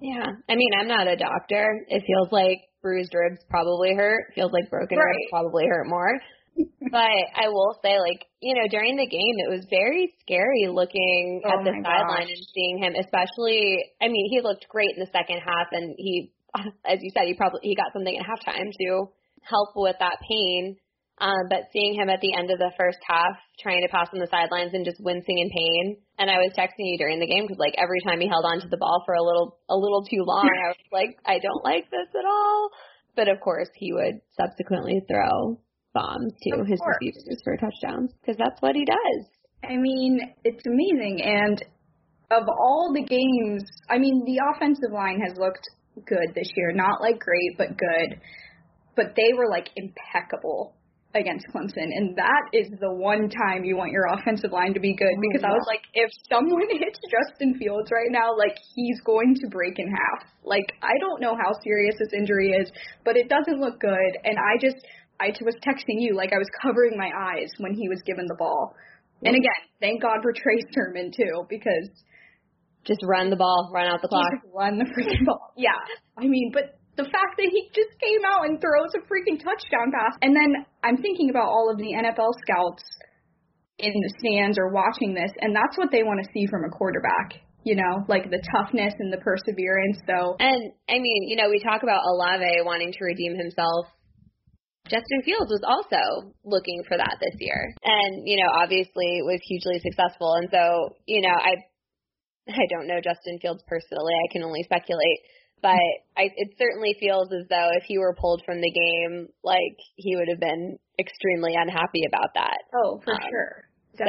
Yeah. 0.02 0.26
I 0.50 0.56
mean, 0.56 0.72
I'm 0.80 0.88
not 0.88 1.08
a 1.08 1.16
doctor. 1.16 1.86
It 1.88 2.02
feels 2.08 2.32
like 2.32 2.58
bruised 2.82 3.14
ribs 3.14 3.44
probably 3.50 3.96
hurt. 3.96 4.32
Feels 4.36 4.52
like 4.52 4.70
broken 4.70 4.98
right. 4.98 5.06
ribs 5.06 5.30
probably 5.32 5.66
hurt 5.68 5.88
more. 5.88 6.20
but 6.92 7.22
I 7.36 7.48
will 7.48 7.78
say, 7.84 8.00
like, 8.00 8.26
you 8.42 8.56
know, 8.56 8.68
during 8.70 8.98
the 8.98 9.08
game, 9.08 9.36
it 9.38 9.50
was 9.50 9.66
very 9.70 10.14
scary 10.22 10.68
looking 10.68 11.42
oh 11.46 11.50
at 11.50 11.64
the 11.64 11.72
sideline 11.84 12.28
and 12.28 12.48
seeing 12.54 12.78
him, 12.80 12.94
especially, 13.00 13.80
I 14.02 14.08
mean, 14.08 14.28
he 14.30 14.42
looked 14.42 14.68
great 14.70 14.92
in 14.96 15.00
the 15.00 15.12
second 15.12 15.40
half 15.40 15.68
and 15.72 15.96
he, 15.98 16.32
as 16.86 17.00
you 17.02 17.12
said, 17.14 17.28
he 17.28 17.34
probably, 17.34 17.62
he 17.64 17.76
got 17.76 17.94
something 17.94 18.18
at 18.18 18.26
halftime 18.26 18.72
to 18.72 19.10
help 19.44 19.70
with 19.76 19.96
that 20.00 20.18
pain. 20.28 20.78
Um, 21.20 21.52
but 21.52 21.68
seeing 21.74 22.00
him 22.00 22.08
at 22.08 22.22
the 22.22 22.32
end 22.34 22.50
of 22.50 22.60
the 22.60 22.72
first 22.80 23.00
half 23.04 23.36
trying 23.60 23.84
to 23.84 23.92
pass 23.92 24.08
on 24.14 24.20
the 24.24 24.32
sidelines 24.32 24.72
and 24.74 24.86
just 24.88 25.04
wincing 25.04 25.38
in 25.38 25.50
pain, 25.52 25.98
and 26.18 26.32
I 26.32 26.40
was 26.40 26.56
texting 26.56 26.88
you 26.88 26.98
during 26.98 27.20
the 27.20 27.28
game 27.28 27.44
because 27.44 27.60
like 27.60 27.76
every 27.78 28.00
time 28.08 28.22
he 28.24 28.28
held 28.32 28.46
onto 28.48 28.70
the 28.70 28.80
ball 28.80 29.04
for 29.06 29.16
a 29.16 29.24
little 29.24 29.60
a 29.68 29.76
little 29.76 30.04
too 30.08 30.24
long, 30.24 30.48
I 30.48 30.72
was 30.72 30.88
like, 30.92 31.20
I 31.28 31.40
don't 31.40 31.64
like 31.64 31.92
this 31.92 32.08
at 32.16 32.24
all. 32.26 32.70
But 33.16 33.28
of 33.28 33.42
course, 33.42 33.68
he 33.76 33.92
would 33.92 34.24
subsequently 34.40 35.04
throw 35.12 35.60
bombs 35.94 36.32
to 36.44 36.62
Of 36.62 36.68
his 36.68 36.80
course. 36.80 36.98
receivers 37.02 37.42
for 37.44 37.58
touchdowns 37.58 38.14
because 38.22 38.38
that's 38.40 38.62
what 38.62 38.76
he 38.76 38.86
does. 38.86 39.22
I 39.64 39.76
mean, 39.76 40.22
it's 40.46 40.64
amazing. 40.66 41.20
And 41.22 41.60
of 42.32 42.48
all 42.48 42.94
the 42.96 43.04
games, 43.04 43.64
I 43.90 43.98
mean, 43.98 44.24
the 44.24 44.40
offensive 44.56 44.92
line 44.94 45.20
has 45.28 45.38
looked 45.38 45.68
good 46.08 46.32
this 46.34 46.48
year. 46.56 46.72
Not 46.72 47.02
like 47.02 47.20
great, 47.20 47.58
but 47.58 47.76
good. 47.78 48.22
But 48.96 49.16
they 49.16 49.34
were 49.36 49.50
like 49.50 49.70
impeccable 49.76 50.76
against 51.16 51.48
Clemson. 51.50 51.90
And 51.90 52.16
that 52.18 52.54
is 52.54 52.70
the 52.80 52.94
one 52.94 53.30
time 53.30 53.64
you 53.64 53.76
want 53.76 53.92
your 53.92 54.06
offensive 54.14 54.52
line 54.52 54.74
to 54.74 54.80
be 54.80 54.94
good 54.94 55.10
oh, 55.10 55.22
because 55.22 55.44
I 55.44 55.50
was 55.50 55.66
like, 55.66 55.82
if 55.94 56.10
someone 56.30 56.70
hits 56.70 57.00
Justin 57.10 57.58
Fields 57.58 57.90
right 57.92 58.12
now, 58.12 58.38
like 58.38 58.58
he's 58.76 59.02
going 59.02 59.34
to 59.42 59.48
break 59.50 59.80
in 59.80 59.90
half. 59.90 60.30
Like, 60.44 60.70
I 60.82 60.94
don't 61.02 61.22
know 61.22 61.36
how 61.36 61.52
serious 61.64 61.96
this 61.98 62.14
injury 62.14 62.52
is, 62.52 62.72
but 63.06 63.18
it 63.18 63.30
doesn't 63.30 63.60
look 63.60 63.80
good. 63.80 64.12
And 64.24 64.38
I 64.38 64.62
just, 64.62 64.78
I 65.20 65.34
was 65.42 65.56
texting 65.66 65.98
you, 65.98 66.16
like 66.16 66.32
I 66.34 66.38
was 66.38 66.50
covering 66.62 66.98
my 66.98 67.10
eyes 67.10 67.50
when 67.58 67.74
he 67.74 67.90
was 67.90 68.02
given 68.06 68.26
the 68.28 68.38
ball. 68.38 68.76
And 69.24 69.36
again, 69.36 69.62
thank 69.82 70.02
God 70.02 70.20
for 70.22 70.32
Trey 70.36 70.62
Sermon 70.74 71.12
too, 71.12 71.46
because 71.50 71.90
Just 72.86 73.02
run 73.04 73.30
the 73.30 73.36
ball, 73.36 73.70
run 73.74 73.88
out 73.88 74.02
the 74.02 74.08
clock. 74.08 74.30
just 74.32 74.54
run 74.54 74.78
the 74.78 74.86
freaking 74.86 75.26
ball. 75.26 75.54
Yeah, 75.58 75.76
I 76.18 76.28
mean, 76.28 76.52
but 76.54 76.79
the 77.00 77.08
fact 77.08 77.40
that 77.40 77.48
he 77.48 77.72
just 77.72 77.96
came 77.96 78.28
out 78.28 78.44
and 78.44 78.60
throws 78.60 78.92
a 78.92 79.02
freaking 79.08 79.40
touchdown 79.40 79.88
pass, 79.96 80.20
and 80.20 80.36
then 80.36 80.68
I'm 80.84 81.00
thinking 81.00 81.32
about 81.32 81.48
all 81.48 81.72
of 81.72 81.80
the 81.80 81.96
NFL 81.96 82.36
scouts 82.44 82.84
in 83.80 83.96
the 83.96 84.12
stands 84.20 84.60
or 84.60 84.76
watching 84.76 85.16
this, 85.16 85.32
and 85.40 85.56
that's 85.56 85.80
what 85.80 85.96
they 85.96 86.04
want 86.04 86.20
to 86.20 86.28
see 86.36 86.44
from 86.52 86.68
a 86.68 86.72
quarterback. 86.76 87.40
You 87.64 87.76
know, 87.76 88.08
like 88.08 88.32
the 88.32 88.40
toughness 88.56 88.96
and 89.00 89.12
the 89.12 89.20
perseverance. 89.20 90.00
So 90.08 90.36
And 90.40 90.72
I 90.88 90.96
mean, 90.96 91.28
you 91.28 91.36
know, 91.36 91.52
we 91.52 91.60
talk 91.60 91.84
about 91.84 92.08
Olave 92.08 92.64
wanting 92.64 92.92
to 92.96 93.02
redeem 93.04 93.36
himself. 93.36 93.92
Justin 94.88 95.22
Fields 95.28 95.52
was 95.52 95.62
also 95.68 96.34
looking 96.48 96.82
for 96.88 96.96
that 96.98 97.20
this 97.20 97.36
year. 97.38 97.76
And, 97.84 98.26
you 98.26 98.40
know, 98.40 98.50
obviously 98.64 99.22
was 99.28 99.44
hugely 99.44 99.78
successful. 99.84 100.40
And 100.40 100.48
so, 100.50 100.96
you 101.06 101.22
know, 101.22 101.36
I 101.36 101.60
I 102.50 102.66
don't 102.72 102.88
know 102.88 103.04
Justin 103.04 103.38
Fields 103.44 103.62
personally. 103.68 104.16
I 104.16 104.32
can 104.32 104.44
only 104.44 104.64
speculate. 104.64 105.20
But 105.62 105.84
I 106.16 106.32
it 106.36 106.56
certainly 106.58 106.96
feels 107.00 107.28
as 107.34 107.48
though 107.50 107.70
if 107.76 107.84
he 107.84 107.98
were 107.98 108.16
pulled 108.16 108.44
from 108.46 108.62
the 108.62 108.72
game, 108.72 109.28
like 109.44 109.76
he 109.96 110.16
would 110.16 110.30
have 110.30 110.40
been 110.40 110.80
extremely 111.00 111.56
unhappy 111.56 112.04
about 112.08 112.32
that. 112.36 112.60
oh, 112.74 113.02
for 113.04 113.14
Um, 113.14 113.28
sure. 113.30 113.66
So 113.98 114.06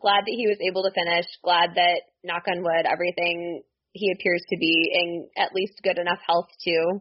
glad 0.00 0.22
that 0.22 0.36
he 0.38 0.46
was 0.46 0.58
able 0.62 0.84
to 0.86 0.94
finish. 0.94 1.26
Glad 1.42 1.74
that, 1.74 2.02
knock 2.22 2.46
on 2.46 2.62
wood, 2.62 2.86
everything 2.86 3.62
he 3.90 4.12
appears 4.14 4.42
to 4.48 4.56
be 4.56 4.90
in 4.94 5.26
at 5.36 5.50
least 5.52 5.82
good 5.82 5.98
enough 5.98 6.20
health 6.24 6.46
to 6.62 7.00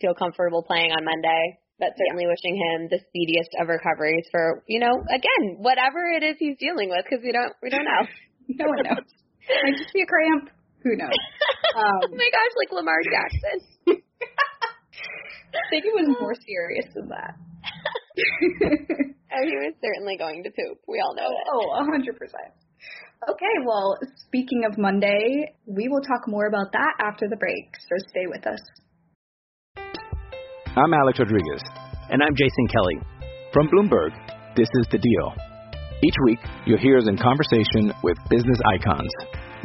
feel 0.00 0.14
comfortable 0.14 0.62
playing 0.62 0.92
on 0.92 1.02
Monday. 1.04 1.58
But 1.78 1.92
certainly 1.98 2.24
wishing 2.24 2.54
him 2.56 2.88
the 2.88 3.00
speediest 3.10 3.50
of 3.60 3.68
recoveries 3.68 4.24
for, 4.30 4.62
you 4.66 4.78
know, 4.80 4.94
again, 5.12 5.58
whatever 5.58 6.06
it 6.08 6.22
is 6.22 6.36
he's 6.38 6.56
dealing 6.56 6.88
with, 6.88 7.04
because 7.04 7.22
we 7.22 7.32
don't 7.32 7.52
we 7.60 7.68
don't 7.68 7.84
know. 7.84 8.06
no 8.48 8.66
one 8.70 8.80
knows. 8.86 9.10
Might 9.50 9.76
just 9.76 9.92
be 9.92 10.00
a 10.02 10.06
cramp. 10.06 10.48
Who 10.86 10.94
knows? 10.94 11.10
oh 11.74 12.06
Um, 12.06 12.14
my 12.14 12.30
gosh, 12.30 12.52
like 12.62 12.70
Lamar 12.70 13.00
Jackson. 13.10 13.58
I 13.90 15.62
think 15.70 15.82
it 15.84 15.94
was 15.98 16.14
more 16.20 16.34
serious 16.46 16.86
than 16.94 17.08
that. 17.10 17.34
oh, 19.34 19.42
he 19.42 19.56
was 19.58 19.74
certainly 19.82 20.16
going 20.16 20.44
to 20.44 20.50
poop. 20.50 20.78
We 20.86 21.00
all 21.02 21.14
know 21.16 21.26
it. 21.26 21.44
Oh, 21.52 21.82
a 21.82 21.84
hundred 21.90 22.16
percent. 22.16 22.54
Okay, 23.28 23.54
well, 23.66 23.98
speaking 24.28 24.62
of 24.64 24.78
Monday, 24.78 25.50
we 25.66 25.88
will 25.88 26.02
talk 26.02 26.28
more 26.28 26.46
about 26.46 26.70
that 26.72 26.94
after 27.02 27.26
the 27.28 27.36
break, 27.36 27.66
so 27.88 27.96
stay 28.10 28.26
with 28.30 28.46
us. 28.46 28.60
I'm 30.76 30.92
Alex 30.94 31.18
Rodriguez. 31.18 31.62
And 32.10 32.22
I'm 32.22 32.36
Jason 32.36 32.66
Kelly. 32.68 32.98
From 33.52 33.68
Bloomberg, 33.68 34.12
this 34.54 34.68
is 34.80 34.86
The 34.92 34.98
Deal. 34.98 35.34
Each 36.04 36.14
week, 36.26 36.38
you'll 36.66 36.78
hear 36.78 36.98
us 36.98 37.08
in 37.08 37.16
conversation 37.16 37.92
with 38.04 38.16
business 38.28 38.58
icons. 38.76 39.10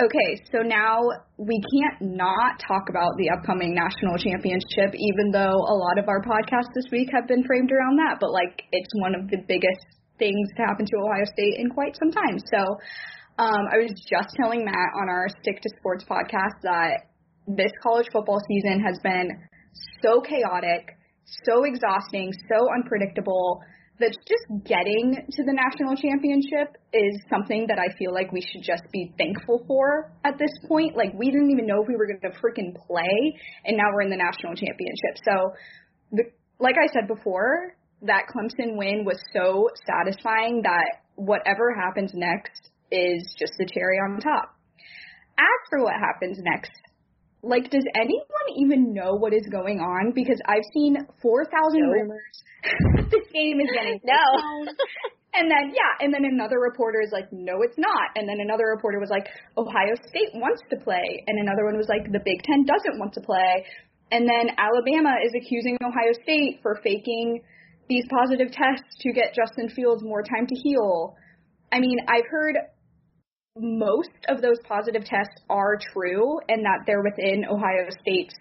Okay, 0.00 0.40
so 0.50 0.64
now 0.64 1.04
we 1.36 1.60
can't 1.68 2.16
not 2.16 2.56
talk 2.66 2.88
about 2.88 3.12
the 3.18 3.28
upcoming 3.28 3.74
national 3.76 4.16
championship, 4.16 4.96
even 4.96 5.30
though 5.30 5.52
a 5.68 5.76
lot 5.76 5.98
of 6.00 6.08
our 6.08 6.24
podcasts 6.24 6.72
this 6.74 6.88
week 6.90 7.10
have 7.12 7.28
been 7.28 7.44
framed 7.44 7.70
around 7.70 7.98
that. 8.00 8.16
But 8.18 8.32
like, 8.32 8.62
it's 8.72 8.88
one 9.04 9.14
of 9.14 9.28
the 9.28 9.44
biggest 9.46 9.84
things 10.18 10.48
to 10.56 10.62
happen 10.64 10.86
to 10.86 10.96
Ohio 10.96 11.28
State 11.28 11.60
in 11.60 11.68
quite 11.68 11.92
some 12.00 12.10
time. 12.10 12.40
So, 12.40 12.80
um, 13.36 13.68
I 13.68 13.84
was 13.84 13.92
just 14.08 14.32
telling 14.40 14.64
Matt 14.64 14.96
on 14.96 15.10
our 15.10 15.28
Stick 15.42 15.60
to 15.60 15.68
Sports 15.76 16.04
podcast 16.08 16.56
that 16.64 17.12
this 17.46 17.72
college 17.82 18.06
football 18.12 18.40
season 18.48 18.80
has 18.80 18.98
been 19.02 19.28
so 20.00 20.22
chaotic, 20.22 20.88
so 21.44 21.64
exhausting, 21.64 22.32
so 22.48 22.64
unpredictable 22.72 23.60
that 24.02 24.12
just 24.26 24.46
getting 24.66 25.14
to 25.14 25.42
the 25.46 25.54
national 25.54 25.94
championship 25.96 26.76
is 26.92 27.14
something 27.30 27.66
that 27.68 27.78
I 27.78 27.94
feel 27.96 28.12
like 28.12 28.32
we 28.32 28.42
should 28.42 28.62
just 28.62 28.82
be 28.92 29.14
thankful 29.16 29.64
for 29.66 30.12
at 30.24 30.38
this 30.38 30.52
point. 30.68 30.96
Like 30.96 31.14
we 31.14 31.30
didn't 31.30 31.50
even 31.50 31.66
know 31.66 31.82
if 31.82 31.88
we 31.88 31.96
were 31.96 32.06
going 32.06 32.20
to 32.26 32.34
freaking 32.42 32.74
play, 32.74 33.38
and 33.64 33.76
now 33.76 33.86
we're 33.94 34.02
in 34.02 34.10
the 34.10 34.18
national 34.18 34.54
championship. 34.54 35.14
So, 35.24 35.34
the, 36.10 36.24
like 36.58 36.76
I 36.76 36.90
said 36.92 37.08
before, 37.08 37.74
that 38.02 38.26
Clemson 38.26 38.76
win 38.76 39.04
was 39.06 39.18
so 39.32 39.70
satisfying 39.86 40.62
that 40.62 41.06
whatever 41.14 41.74
happens 41.74 42.10
next 42.14 42.70
is 42.90 43.34
just 43.38 43.52
the 43.58 43.66
cherry 43.72 43.98
on 43.98 44.20
top. 44.20 44.54
As 45.38 45.60
for 45.70 45.82
what 45.82 45.94
happens 45.94 46.38
next, 46.42 46.72
like, 47.42 47.70
does 47.70 47.84
anyone 47.94 48.46
even 48.56 48.94
know 48.94 49.14
what 49.14 49.32
is 49.34 49.46
going 49.50 49.80
on? 49.80 50.12
Because 50.14 50.40
I've 50.46 50.66
seen 50.72 50.96
4,000 51.20 51.80
No. 51.80 51.92
rumors 51.92 52.42
this 53.10 53.26
game 53.32 53.60
is 53.60 53.68
getting 53.74 54.00
No. 54.04 54.72
And 55.34 55.48
then, 55.50 55.72
yeah, 55.72 56.04
and 56.04 56.12
then 56.12 56.26
another 56.28 56.60
reporter 56.60 57.00
is 57.00 57.08
like, 57.10 57.24
no, 57.32 57.62
it's 57.62 57.78
not. 57.78 58.12
And 58.16 58.28
then 58.28 58.36
another 58.44 58.68
reporter 58.68 59.00
was 59.00 59.08
like, 59.08 59.24
Ohio 59.56 59.96
State 60.04 60.28
wants 60.34 60.60
to 60.68 60.76
play. 60.76 61.24
And 61.26 61.40
another 61.40 61.64
one 61.64 61.78
was 61.78 61.88
like, 61.88 62.04
the 62.12 62.20
Big 62.20 62.42
Ten 62.44 62.66
doesn't 62.68 63.00
want 63.00 63.14
to 63.14 63.22
play. 63.24 63.64
And 64.12 64.28
then 64.28 64.52
Alabama 64.60 65.16
is 65.24 65.32
accusing 65.32 65.78
Ohio 65.80 66.12
State 66.22 66.60
for 66.60 66.78
faking 66.84 67.40
these 67.88 68.04
positive 68.12 68.52
tests 68.52 68.84
to 69.00 69.12
get 69.12 69.32
Justin 69.32 69.70
Fields 69.70 70.02
more 70.04 70.22
time 70.22 70.46
to 70.46 70.54
heal. 70.54 71.16
I 71.72 71.80
mean, 71.80 71.96
I've 72.08 72.28
heard 72.28 72.56
most 73.56 74.10
of 74.28 74.40
those 74.40 74.58
positive 74.66 75.04
tests 75.04 75.34
are 75.50 75.78
true 75.92 76.38
and 76.48 76.64
that 76.64 76.84
they're 76.86 77.02
within 77.02 77.44
Ohio 77.44 77.88
State's 78.00 78.34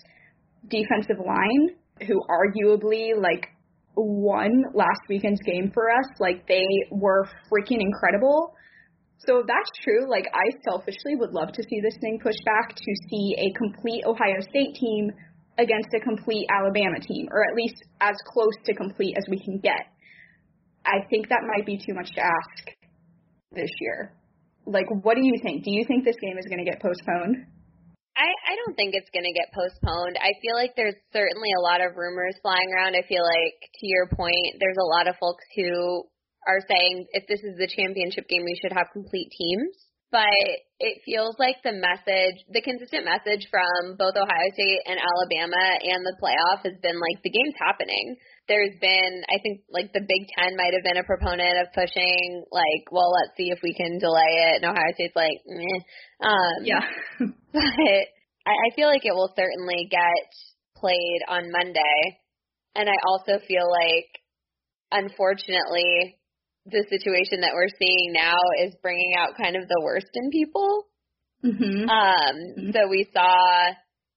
defensive 0.67 1.19
line, 1.19 1.75
who 2.07 2.21
arguably 2.29 3.11
like 3.19 3.47
won 3.95 4.63
last 4.73 5.01
weekend's 5.09 5.41
game 5.41 5.71
for 5.73 5.91
us. 5.91 6.05
Like 6.19 6.47
they 6.47 6.65
were 6.91 7.27
freaking 7.51 7.81
incredible. 7.81 8.53
So 9.17 9.39
if 9.39 9.47
that's 9.47 9.69
true, 9.83 10.09
like 10.09 10.25
I 10.33 10.49
selfishly 10.67 11.15
would 11.15 11.31
love 11.31 11.51
to 11.53 11.63
see 11.63 11.81
this 11.81 11.97
thing 12.01 12.19
pushed 12.23 12.43
back 12.45 12.75
to 12.75 12.91
see 13.09 13.35
a 13.37 13.53
complete 13.57 14.03
Ohio 14.05 14.39
State 14.41 14.75
team 14.75 15.11
against 15.57 15.89
a 15.93 15.99
complete 15.99 16.47
Alabama 16.49 16.99
team, 16.99 17.27
or 17.31 17.43
at 17.43 17.55
least 17.55 17.75
as 17.99 18.15
close 18.33 18.55
to 18.65 18.73
complete 18.73 19.15
as 19.17 19.25
we 19.29 19.39
can 19.39 19.59
get. 19.59 19.91
I 20.85 21.05
think 21.09 21.29
that 21.29 21.41
might 21.45 21.65
be 21.65 21.77
too 21.77 21.93
much 21.93 22.09
to 22.15 22.21
ask 22.21 22.71
this 23.51 23.69
year. 23.81 24.13
Like, 24.65 24.87
what 24.89 25.15
do 25.15 25.23
you 25.25 25.37
think? 25.41 25.63
Do 25.63 25.71
you 25.71 25.85
think 25.87 26.05
this 26.05 26.19
game 26.21 26.37
is 26.37 26.45
going 26.45 26.63
to 26.63 26.69
get 26.69 26.81
postponed? 26.81 27.47
I, 28.15 28.27
I 28.27 28.53
don't 28.59 28.75
think 28.75 28.93
it's 28.93 29.09
going 29.09 29.25
to 29.25 29.33
get 29.33 29.55
postponed. 29.55 30.19
I 30.19 30.35
feel 30.43 30.53
like 30.53 30.75
there's 30.75 30.99
certainly 31.13 31.49
a 31.57 31.63
lot 31.63 31.79
of 31.79 31.95
rumors 31.95 32.35
flying 32.41 32.69
around. 32.75 32.95
I 32.95 33.07
feel 33.07 33.23
like, 33.23 33.57
to 33.79 33.85
your 33.87 34.07
point, 34.07 34.59
there's 34.59 34.77
a 34.77 34.85
lot 34.85 35.07
of 35.07 35.15
folks 35.17 35.43
who 35.55 36.03
are 36.45 36.61
saying 36.67 37.07
if 37.13 37.25
this 37.27 37.39
is 37.39 37.57
the 37.57 37.71
championship 37.71 38.27
game, 38.27 38.43
we 38.43 38.59
should 38.61 38.73
have 38.73 38.91
complete 38.93 39.31
teams 39.31 39.90
but 40.11 40.43
it 40.83 40.99
feels 41.07 41.39
like 41.39 41.63
the 41.63 41.71
message, 41.71 42.43
the 42.51 42.59
consistent 42.59 43.07
message 43.07 43.47
from 43.47 43.95
both 43.95 44.19
Ohio 44.19 44.49
State 44.51 44.83
and 44.83 44.99
Alabama 44.99 45.63
and 45.79 46.03
the 46.03 46.19
playoff 46.19 46.67
has 46.67 46.75
been 46.83 46.99
like 46.99 47.23
the 47.23 47.31
game's 47.31 47.55
happening. 47.55 48.19
There's 48.51 48.75
been, 48.83 49.23
I 49.31 49.39
think, 49.39 49.63
like 49.71 49.95
the 49.95 50.03
Big 50.03 50.23
Ten 50.35 50.59
might 50.59 50.75
have 50.75 50.83
been 50.83 50.99
a 50.99 51.07
proponent 51.07 51.63
of 51.63 51.71
pushing, 51.71 52.43
like, 52.51 52.91
well, 52.91 53.07
let's 53.15 53.39
see 53.39 53.55
if 53.55 53.63
we 53.63 53.71
can 53.71 54.03
delay 54.03 54.51
it. 54.51 54.59
And 54.59 54.67
Ohio 54.67 54.91
State's 54.99 55.15
like, 55.15 55.39
Meh. 55.47 55.79
Um, 56.19 56.59
yeah. 56.67 56.83
but 57.55 58.03
I, 58.43 58.51
I 58.51 58.69
feel 58.75 58.91
like 58.91 59.07
it 59.07 59.15
will 59.15 59.31
certainly 59.31 59.87
get 59.87 60.27
played 60.75 61.21
on 61.31 61.55
Monday. 61.55 62.19
And 62.75 62.89
I 62.89 62.99
also 63.07 63.39
feel 63.47 63.71
like, 63.71 64.11
unfortunately, 64.91 66.19
the 66.65 66.85
situation 66.89 67.41
that 67.41 67.53
we're 67.53 67.73
seeing 67.79 68.13
now 68.13 68.37
is 68.61 68.75
bringing 68.81 69.13
out 69.17 69.37
kind 69.41 69.55
of 69.55 69.67
the 69.67 69.81
worst 69.83 70.09
in 70.13 70.29
people. 70.29 70.87
Mm-hmm. 71.43 71.89
Um, 71.89 72.35
mm-hmm. 72.53 72.71
so 72.71 72.87
we 72.87 73.09
saw 73.13 73.73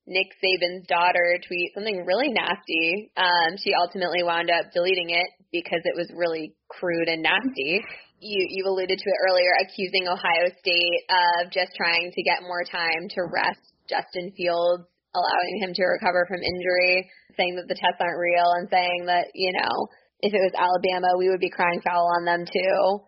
Nick 0.07 0.29
Saban's 0.37 0.87
daughter 0.87 1.41
tweet 1.47 1.73
something 1.73 2.05
really 2.05 2.29
nasty. 2.29 3.11
Um, 3.17 3.57
she 3.57 3.73
ultimately 3.73 4.23
wound 4.23 4.51
up 4.51 4.73
deleting 4.75 5.09
it 5.09 5.29
because 5.51 5.81
it 5.85 5.97
was 5.97 6.13
really 6.13 6.53
crude 6.69 7.09
and 7.09 7.23
nasty. 7.23 7.81
You 8.21 8.41
you 8.51 8.65
alluded 8.69 8.99
to 8.99 9.09
it 9.09 9.21
earlier, 9.29 9.53
accusing 9.65 10.05
Ohio 10.09 10.53
State 10.61 11.01
of 11.09 11.51
just 11.51 11.73
trying 11.77 12.13
to 12.13 12.23
get 12.23 12.45
more 12.45 12.65
time 12.65 13.09
to 13.17 13.21
rest 13.33 13.73
Justin 13.89 14.33
Fields, 14.37 14.85
allowing 15.17 15.57
him 15.65 15.73
to 15.73 15.85
recover 15.97 16.29
from 16.29 16.45
injury, 16.45 17.09
saying 17.37 17.57
that 17.57 17.69
the 17.69 17.77
tests 17.77 18.01
aren't 18.01 18.21
real, 18.21 18.53
and 18.61 18.69
saying 18.69 19.09
that 19.09 19.33
you 19.33 19.53
know 19.53 19.89
if 20.25 20.33
it 20.33 20.40
was 20.40 20.57
Alabama, 20.57 21.21
we 21.21 21.28
would 21.28 21.45
be 21.45 21.52
crying 21.52 21.85
foul 21.85 22.09
on 22.16 22.25
them 22.25 22.49
too. 22.49 23.04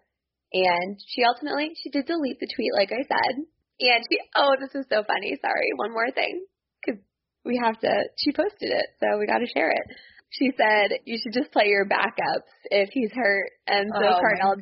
And 0.53 1.01
she 1.09 1.25
ultimately 1.25 1.73
she 1.81 1.89
did 1.89 2.05
delete 2.05 2.39
the 2.39 2.53
tweet, 2.53 2.77
like 2.77 2.93
I 2.93 3.03
said. 3.09 3.35
And 3.81 4.01
she 4.05 4.21
oh, 4.37 4.57
this 4.61 4.77
is 4.77 4.85
so 4.93 5.01
funny. 5.03 5.33
Sorry, 5.41 5.73
one 5.77 5.93
more 5.93 6.13
thing, 6.13 6.45
because 6.81 7.01
we 7.45 7.57
have 7.57 7.81
to. 7.81 7.93
She 8.21 8.33
posted 8.33 8.69
it, 8.69 8.87
so 9.01 9.17
we 9.19 9.27
got 9.27 9.41
to 9.41 9.49
share 9.49 9.73
it. 9.73 9.87
She 10.29 10.53
said 10.61 10.93
you 11.09 11.17
should 11.17 11.33
just 11.33 11.53
play 11.53 11.73
your 11.73 11.89
backups 11.89 12.53
if 12.69 12.91
he's 12.93 13.13
hurt. 13.13 13.49
And 13.67 13.89
so 13.89 14.05
oh 14.05 14.21
Cardale 14.21 14.61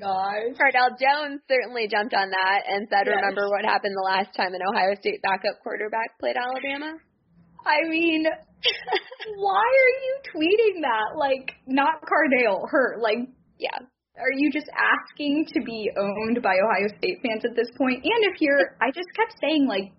Cardale 0.55 0.95
Jones 0.95 1.43
certainly 1.51 1.89
jumped 1.91 2.15
on 2.15 2.31
that 2.31 2.61
and 2.71 2.87
said, 2.87 3.11
yes. 3.11 3.19
"Remember 3.19 3.51
what 3.51 3.65
happened 3.67 3.95
the 3.99 4.07
last 4.07 4.31
time 4.37 4.55
an 4.55 4.63
Ohio 4.63 4.95
State 4.95 5.23
backup 5.23 5.59
quarterback 5.63 6.19
played 6.21 6.37
Alabama?" 6.39 6.95
I 7.67 7.89
mean, 7.89 8.27
why 9.37 9.63
are 9.63 9.95
you 10.05 10.15
tweeting 10.35 10.83
that? 10.83 11.19
Like, 11.19 11.57
not 11.67 12.03
Cardale, 12.03 12.69
her. 12.71 12.97
Like, 13.01 13.29
yeah. 13.59 13.79
Are 14.17 14.33
you 14.37 14.53
just 14.53 14.71
asking 14.71 15.47
to 15.55 15.61
be 15.65 15.91
owned 15.99 16.41
by 16.41 16.55
Ohio 16.55 16.87
State 16.99 17.19
fans 17.27 17.45
at 17.45 17.57
this 17.57 17.67
point? 17.77 18.05
And 18.05 18.33
if 18.33 18.41
you're, 18.41 18.77
I 18.81 18.91
just 18.95 19.09
kept 19.17 19.35
saying, 19.41 19.67
like, 19.67 19.93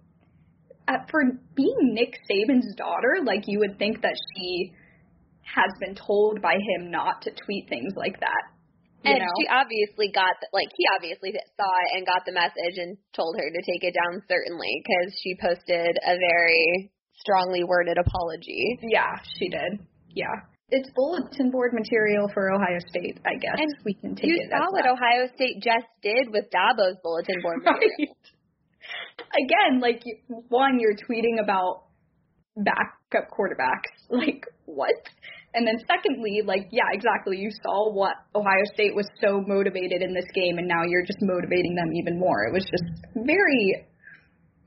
uh, 0.88 1.04
for 1.10 1.22
being 1.56 1.94
Nick 1.94 2.16
Saban's 2.30 2.76
daughter, 2.76 3.20
like, 3.26 3.44
you 3.48 3.60
would 3.60 3.78
think 3.78 4.02
that 4.02 4.16
she 4.36 4.72
has 5.44 5.72
been 5.80 5.96
told 5.96 6.42
by 6.42 6.54
him 6.54 6.92
not 6.92 7.22
to 7.24 7.32
tweet 7.32 7.68
things 7.70 7.94
like 7.96 8.20
that. 8.20 8.44
and 9.04 9.20
know? 9.20 9.34
she 9.38 9.48
obviously 9.50 10.10
got, 10.14 10.34
the, 10.42 10.48
like, 10.54 10.70
he 10.78 10.86
obviously 10.96 11.34
saw 11.34 11.72
it 11.86 11.90
and 11.98 12.06
got 12.06 12.24
the 12.26 12.34
message 12.34 12.78
and 12.78 12.98
told 13.14 13.36
her 13.36 13.46
to 13.50 13.62
take 13.66 13.84
it 13.84 13.94
down, 13.94 14.22
certainly, 14.30 14.72
because 14.80 15.12
she 15.22 15.36
posted 15.42 15.98
a 16.08 16.16
very 16.18 16.92
strongly 17.18 17.64
worded 17.64 17.98
apology. 17.98 18.80
Yeah, 18.82 19.16
she 19.40 19.50
did. 19.50 19.80
Yeah. 20.10 20.34
It's 20.70 20.90
bulletin 20.96 21.52
board 21.52 21.74
material 21.74 22.28
for 22.34 22.52
Ohio 22.52 22.80
State, 22.90 23.20
I 23.26 23.36
guess. 23.36 23.56
And 23.58 23.76
we 23.86 23.94
can 23.94 24.16
take 24.16 24.26
you 24.26 24.36
it. 24.42 24.50
saw 24.50 24.66
what 24.72 24.84
that. 24.84 24.92
Ohio 24.92 25.28
State 25.36 25.62
just 25.62 25.86
did 26.02 26.30
with 26.32 26.46
Dabo's 26.50 26.98
bulletin 27.04 27.36
board 27.44 27.60
material. 27.64 27.92
Right. 28.00 28.10
Again, 29.46 29.80
like 29.80 30.02
one, 30.50 30.80
you're 30.80 30.96
tweeting 30.96 31.42
about 31.44 31.86
backup 32.58 33.30
quarterbacks. 33.32 33.92
Like 34.10 34.46
what? 34.66 34.94
And 35.56 35.66
then 35.66 35.76
secondly, 35.88 36.42
like 36.46 36.68
yeah, 36.72 36.86
exactly. 36.92 37.38
You 37.38 37.50
saw 37.64 37.92
what 37.92 38.14
Ohio 38.36 38.62
State 38.74 38.94
was 38.94 39.08
so 39.20 39.42
motivated 39.48 40.04
in 40.04 40.14
this 40.14 40.30
game, 40.36 40.60
and 40.60 40.68
now 40.68 40.84
you're 40.86 41.06
just 41.06 41.18
motivating 41.22 41.74
them 41.74 41.90
even 41.96 42.20
more. 42.20 42.46
It 42.46 42.54
was 42.54 42.64
just 42.66 42.86
very 43.16 43.88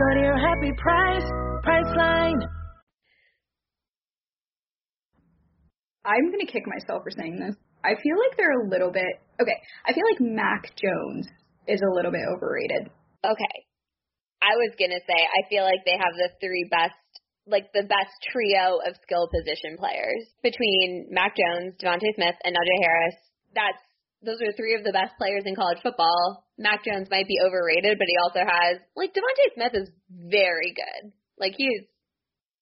Go 0.00 0.14
to 0.14 0.20
your 0.24 0.38
happy 0.38 0.72
price, 0.80 1.28
Priceline. 1.60 2.40
I'm 6.06 6.30
gonna 6.32 6.48
kick 6.48 6.64
myself 6.64 7.04
for 7.04 7.10
saying 7.10 7.36
this. 7.36 7.54
I 7.84 8.00
feel 8.00 8.16
like 8.16 8.32
they're 8.38 8.64
a 8.64 8.70
little 8.70 8.90
bit 8.90 9.20
okay. 9.36 9.60
I 9.84 9.92
feel 9.92 10.04
like 10.08 10.24
Mac 10.24 10.72
Jones 10.80 11.28
is 11.68 11.82
a 11.84 11.94
little 11.94 12.10
bit 12.10 12.24
overrated. 12.32 12.88
Okay. 13.20 13.56
I 14.40 14.56
was 14.56 14.72
gonna 14.80 15.04
say 15.04 15.20
I 15.20 15.44
feel 15.52 15.64
like 15.64 15.84
they 15.84 16.00
have 16.00 16.16
the 16.16 16.32
three 16.40 16.64
best 16.70 16.96
like 17.46 17.68
the 17.76 17.84
best 17.84 18.16
trio 18.32 18.80
of 18.80 18.96
skill 19.04 19.28
position 19.28 19.76
players 19.76 20.24
between 20.42 21.12
Mac 21.12 21.36
Jones, 21.36 21.76
DeVonta 21.76 22.08
Smith, 22.16 22.40
and 22.40 22.56
Najee 22.56 22.80
Harris. 22.88 23.20
That's 23.52 23.84
those 24.24 24.40
are 24.40 24.56
three 24.56 24.76
of 24.80 24.84
the 24.84 24.96
best 24.96 25.12
players 25.20 25.44
in 25.44 25.56
college 25.56 25.84
football. 25.84 26.48
Mac 26.60 26.84
Jones 26.84 27.08
might 27.10 27.26
be 27.26 27.40
overrated, 27.40 27.96
but 27.96 28.06
he 28.06 28.20
also 28.20 28.44
has 28.44 28.78
like 28.94 29.16
DeVonta 29.16 29.46
Smith 29.56 29.74
is 29.74 29.88
very 30.12 30.76
good. 30.76 31.10
Like 31.40 31.54
he's 31.56 31.88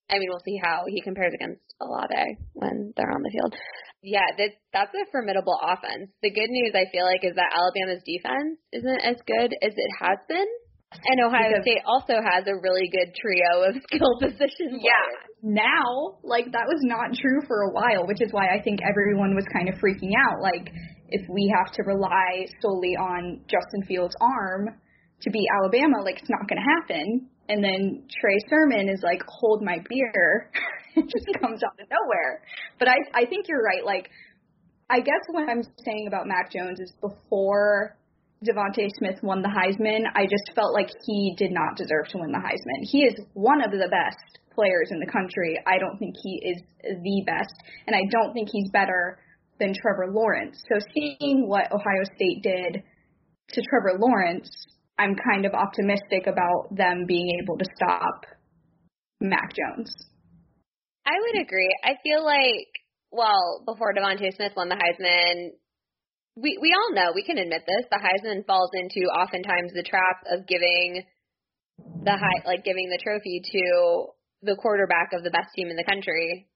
I 0.09 0.17
mean, 0.17 0.31
we'll 0.31 0.41
see 0.47 0.57
how 0.57 0.85
he 0.89 1.03
compares 1.03 1.35
against 1.35 1.61
Olave 1.83 2.39
when 2.55 2.95
they're 2.97 3.13
on 3.13 3.21
the 3.21 3.29
field. 3.35 3.53
Yeah, 4.01 4.25
that 4.39 4.51
that's 4.73 4.95
a 4.95 5.05
formidable 5.11 5.59
offense. 5.61 6.09
The 6.23 6.31
good 6.31 6.49
news 6.49 6.73
I 6.73 6.87
feel 6.95 7.05
like 7.05 7.27
is 7.27 7.35
that 7.35 7.51
Alabama's 7.53 8.01
defense 8.07 8.57
isn't 8.73 9.03
as 9.05 9.19
good 9.27 9.51
as 9.61 9.75
it 9.75 9.91
has 10.01 10.17
been. 10.31 10.47
And 10.95 11.21
Ohio 11.21 11.51
Because- 11.53 11.67
State 11.69 11.85
also 11.85 12.17
has 12.23 12.47
a 12.49 12.57
really 12.63 12.89
good 12.89 13.13
trio 13.19 13.69
of 13.69 13.75
skill 13.91 14.15
position 14.23 14.81
Yeah. 14.81 15.28
Now, 15.43 16.19
like 16.23 16.47
that 16.53 16.67
was 16.67 16.81
not 16.83 17.15
true 17.15 17.41
for 17.47 17.63
a 17.63 17.71
while, 17.71 18.07
which 18.07 18.21
is 18.21 18.33
why 18.33 18.49
I 18.49 18.61
think 18.63 18.81
everyone 18.83 19.35
was 19.35 19.47
kind 19.53 19.69
of 19.69 19.77
freaking 19.77 20.13
out. 20.19 20.43
Like, 20.43 20.73
if 21.09 21.27
we 21.29 21.53
have 21.57 21.73
to 21.75 21.83
rely 21.85 22.47
solely 22.61 22.97
on 22.97 23.41
Justin 23.47 23.83
Fields' 23.87 24.17
arm 24.21 24.77
to 25.23 25.31
beat 25.31 25.47
Alabama, 25.63 26.03
like 26.03 26.19
it's 26.19 26.31
not 26.31 26.49
going 26.49 26.61
to 26.61 26.69
happen. 26.81 27.29
And 27.49 27.65
then 27.65 28.05
Trey 28.21 28.39
Sermon 28.51 28.89
is 28.89 29.01
like, 29.03 29.23
"Hold 29.29 29.63
my 29.63 29.79
beer," 29.89 30.51
it 30.97 31.07
just 31.09 31.27
comes 31.41 31.63
out 31.63 31.79
of 31.81 31.89
nowhere. 31.89 32.43
But 32.79 32.89
I, 32.89 32.97
I 33.15 33.25
think 33.25 33.47
you're 33.49 33.63
right. 33.63 33.85
Like, 33.85 34.11
I 34.91 35.01
guess 35.01 35.23
what 35.31 35.49
I'm 35.49 35.63
saying 35.85 36.07
about 36.09 36.27
Mac 36.27 36.51
Jones 36.51 36.81
is 36.81 36.93
before 37.01 37.97
DeVonta 38.45 38.89
Smith 38.99 39.19
won 39.23 39.43
the 39.43 39.49
Heisman, 39.49 40.07
I 40.15 40.25
just 40.25 40.55
felt 40.55 40.73
like 40.73 40.89
he 41.07 41.35
did 41.37 41.51
not 41.51 41.77
deserve 41.77 42.07
to 42.11 42.19
win 42.19 42.31
the 42.31 42.39
Heisman. 42.39 42.83
He 42.83 43.03
is 43.03 43.19
one 43.35 43.63
of 43.63 43.73
the 43.73 43.89
best 43.91 44.39
players 44.59 44.91
in 44.91 44.99
the 44.99 45.07
country. 45.07 45.55
I 45.67 45.79
don't 45.79 45.99
think 45.99 46.17
he 46.21 46.43
is 46.43 46.63
the 46.83 47.23
best, 47.25 47.55
and 47.87 47.95
I 47.95 48.03
don't 48.11 48.33
think 48.33 48.49
he's 48.51 48.71
better 48.73 49.19
than 49.61 49.73
Trevor 49.75 50.11
Lawrence. 50.11 50.59
So 50.69 50.79
seeing 50.95 51.47
what 51.47 51.71
Ohio 51.71 52.03
State 52.17 52.43
did 52.43 52.83
to 53.53 53.63
Trevor 53.63 53.99
Lawrence, 53.99 54.51
I'm 54.99 55.15
kind 55.15 55.47
of 55.47 55.55
optimistic 55.55 56.27
about 56.27 56.75
them 56.75 57.05
being 57.07 57.39
able 57.43 57.57
to 57.59 57.65
stop 57.77 58.27
Mac 59.21 59.55
Jones. 59.55 59.95
I 61.07 61.15
would 61.19 61.41
agree. 61.41 61.71
I 61.85 61.95
feel 62.03 62.25
like, 62.25 62.69
well, 63.11 63.63
before 63.65 63.95
DeVonta 63.95 64.35
Smith 64.35 64.53
won 64.57 64.69
the 64.69 64.77
Heisman, 64.77 65.51
we 66.37 66.59
we 66.61 66.75
all 66.75 66.95
know 66.95 67.13
we 67.15 67.25
can 67.25 67.39
admit 67.39 67.63
this. 67.67 67.87
The 67.91 67.99
Heisman 67.99 68.47
falls 68.47 68.71
into 68.75 69.07
oftentimes 69.09 69.73
the 69.73 69.83
trap 69.83 70.23
of 70.31 70.47
giving 70.47 71.03
the 72.05 72.13
high, 72.13 72.47
like 72.47 72.65
giving 72.65 72.91
the 72.91 73.01
trophy 73.03 73.41
to 73.53 74.07
the 74.43 74.57
quarterback 74.57 75.13
of 75.13 75.23
the 75.25 75.31
best 75.31 75.51
team 75.55 75.69
in 75.69 75.77
the 75.77 75.85
country, 75.87 76.47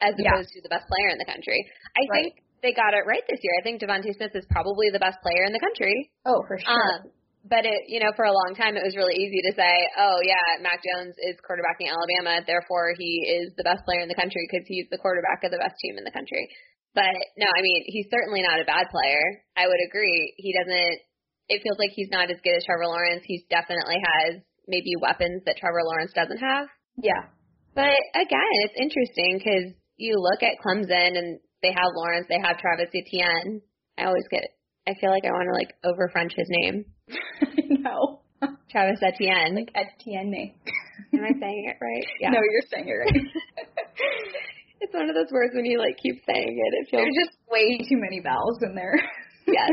as 0.00 0.14
Yeah. 0.18 0.32
opposed 0.32 0.50
to 0.54 0.60
the 0.62 0.68
best 0.70 0.86
player 0.88 1.08
in 1.10 1.18
the 1.18 1.24
country. 1.26 1.58
I 1.96 2.06
Right. 2.10 2.22
think 2.24 2.42
they 2.62 2.72
got 2.72 2.94
it 2.94 3.04
right 3.06 3.24
this 3.28 3.40
year. 3.42 3.54
I 3.58 3.62
think 3.62 3.80
DeVonta 3.80 4.14
Smith 4.14 4.34
is 4.36 4.46
probably 4.50 4.90
the 4.90 4.98
best 5.00 5.20
player 5.22 5.44
in 5.44 5.52
the 5.52 5.60
country. 5.60 6.10
Oh, 6.26 6.42
for 6.46 6.58
sure. 6.58 6.70
Um, 6.72 7.10
but 7.48 7.64
it, 7.64 7.88
you 7.88 8.00
know, 8.00 8.12
for 8.16 8.24
a 8.28 8.32
long 8.32 8.54
time, 8.54 8.76
it 8.76 8.84
was 8.84 8.94
really 8.96 9.16
easy 9.16 9.40
to 9.48 9.52
say, 9.56 9.88
"Oh 9.96 10.20
yeah, 10.22 10.60
Mac 10.60 10.80
Jones 10.84 11.16
is 11.18 11.40
quarterbacking 11.40 11.88
Alabama, 11.88 12.44
therefore 12.44 12.92
he 12.98 13.24
is 13.40 13.54
the 13.56 13.64
best 13.64 13.84
player 13.84 14.00
in 14.00 14.08
the 14.08 14.14
country 14.14 14.46
because 14.50 14.66
he's 14.68 14.88
the 14.90 14.98
quarterback 14.98 15.42
of 15.44 15.50
the 15.50 15.58
best 15.58 15.76
team 15.80 15.96
in 15.96 16.04
the 16.04 16.10
country." 16.12 16.46
But 16.92 17.14
no, 17.38 17.46
I 17.56 17.62
mean, 17.62 17.84
he's 17.86 18.10
certainly 18.10 18.42
not 18.42 18.60
a 18.60 18.64
bad 18.64 18.90
player. 18.90 19.22
I 19.56 19.66
would 19.66 19.80
agree. 19.88 20.34
He 20.36 20.52
doesn't. 20.52 21.00
It 21.48 21.62
feels 21.62 21.78
like 21.78 21.90
he's 21.94 22.10
not 22.10 22.30
as 22.30 22.40
good 22.42 22.56
as 22.56 22.64
Trevor 22.64 22.86
Lawrence. 22.86 23.24
He 23.24 23.44
definitely 23.48 23.96
has 24.04 24.42
maybe 24.68 24.92
weapons 25.00 25.42
that 25.46 25.56
Trevor 25.56 25.82
Lawrence 25.82 26.12
doesn't 26.12 26.38
have. 26.38 26.68
Yeah. 26.96 27.30
But 27.74 27.94
again, 28.14 28.52
it's 28.66 28.74
interesting 28.80 29.38
because 29.38 29.72
you 29.96 30.16
look 30.18 30.42
at 30.42 30.58
Clemson 30.64 31.16
and 31.18 31.38
they 31.62 31.70
have 31.70 31.94
Lawrence, 31.94 32.26
they 32.28 32.40
have 32.42 32.58
Travis 32.58 32.90
Etienne. 32.94 33.60
I 33.98 34.04
always 34.06 34.26
get, 34.30 34.42
I 34.88 34.94
feel 35.00 35.10
like 35.10 35.24
I 35.24 35.30
want 35.30 35.48
to 35.52 35.56
like 35.56 35.74
over 35.84 36.08
French 36.08 36.32
his 36.34 36.48
name, 36.48 36.84
no. 37.84 38.20
Travis 38.70 39.00
Etienne. 39.02 39.54
Like 39.54 39.70
Etienne. 39.74 40.32
Am 41.12 41.24
I 41.24 41.32
saying 41.38 41.64
it 41.68 41.76
right? 41.80 42.06
Yeah. 42.20 42.30
No, 42.30 42.38
you're 42.40 42.68
saying 42.72 42.88
it 42.88 42.92
right. 42.92 43.12
it's 44.80 44.94
one 44.94 45.08
of 45.10 45.14
those 45.14 45.30
words 45.32 45.52
when 45.54 45.66
you 45.66 45.78
like 45.78 45.96
keep 46.02 46.22
saying 46.24 46.54
it, 46.56 46.72
it 46.80 46.88
feels 46.90 47.02
There's 47.02 47.26
just 47.26 47.36
way 47.50 47.78
too 47.78 47.98
many 48.00 48.20
vowels 48.22 48.58
in 48.62 48.74
there. 48.74 48.94
yes, 49.46 49.70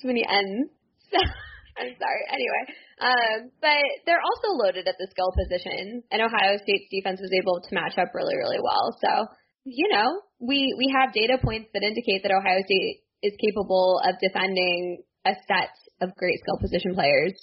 too 0.00 0.08
many 0.08 0.24
N's. 0.26 0.68
So 1.12 1.18
I'm 1.18 1.94
sorry. 1.98 2.22
Anyway, 2.32 2.62
um, 3.00 3.50
but 3.60 3.84
they're 4.06 4.22
also 4.22 4.56
loaded 4.60 4.86
at 4.86 4.96
the 4.98 5.08
skill 5.10 5.32
position, 5.32 6.02
and 6.12 6.22
Ohio 6.22 6.56
State's 6.62 6.88
defense 6.92 7.20
was 7.20 7.32
able 7.32 7.60
to 7.60 7.74
match 7.74 7.96
up 7.98 8.14
really, 8.14 8.36
really 8.36 8.60
well. 8.60 8.92
So 9.00 9.26
you 9.64 9.88
know, 9.92 10.20
we 10.40 10.74
we 10.78 10.92
have 10.96 11.12
data 11.12 11.36
points 11.42 11.68
that 11.74 11.82
indicate 11.82 12.22
that 12.22 12.32
Ohio 12.32 12.60
State 12.64 13.04
is 13.22 13.32
capable 13.36 14.00
of 14.04 14.16
defending 14.20 15.02
a 15.26 15.32
set 15.46 15.74
of 16.00 16.16
great 16.16 16.40
skill 16.40 16.56
position 16.60 16.94
players, 16.94 17.36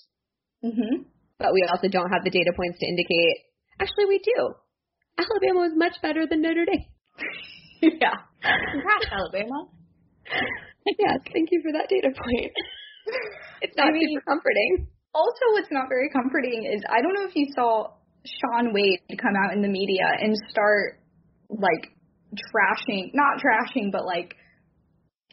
mhm. 0.63 1.05
but 1.37 1.53
we 1.53 1.61
also 1.69 1.87
don't 1.87 2.09
have 2.09 2.23
the 2.23 2.33
data 2.33 2.51
points 2.55 2.79
to 2.79 2.87
indicate. 2.87 3.37
Actually, 3.79 4.05
we 4.09 4.19
do. 4.19 4.53
Alabama 5.17 5.69
was 5.69 5.73
much 5.75 5.93
better 6.01 6.25
than 6.25 6.41
Notre 6.41 6.65
Dame. 6.65 6.85
yeah. 8.01 8.17
Congrats, 8.41 9.09
Alabama. 9.13 9.69
yes, 10.85 11.17
thank 11.33 11.49
you 11.51 11.61
for 11.61 11.71
that 11.73 11.89
data 11.89 12.09
point. 12.09 12.51
it's 13.61 13.77
not 13.77 13.89
I 13.89 13.91
mean- 13.91 14.09
super 14.09 14.25
comforting. 14.25 14.87
Also, 15.13 15.45
what's 15.53 15.71
not 15.71 15.89
very 15.89 16.09
comforting 16.09 16.69
is 16.71 16.81
I 16.89 17.01
don't 17.01 17.13
know 17.13 17.27
if 17.27 17.35
you 17.35 17.47
saw 17.55 17.91
Shaun 18.25 18.73
Wade 18.73 18.99
come 19.21 19.33
out 19.43 19.53
in 19.53 19.61
the 19.61 19.67
media 19.67 20.05
and 20.19 20.35
start 20.49 20.99
like 21.49 21.91
trashing, 22.53 23.11
not 23.13 23.39
trashing, 23.39 23.91
but 23.91 24.05
like 24.05 24.35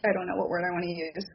I 0.05 0.13
don't 0.13 0.27
know 0.27 0.37
what 0.37 0.49
word 0.49 0.65
I 0.65 0.73
want 0.73 0.85
to 0.85 0.91
use, 0.91 1.27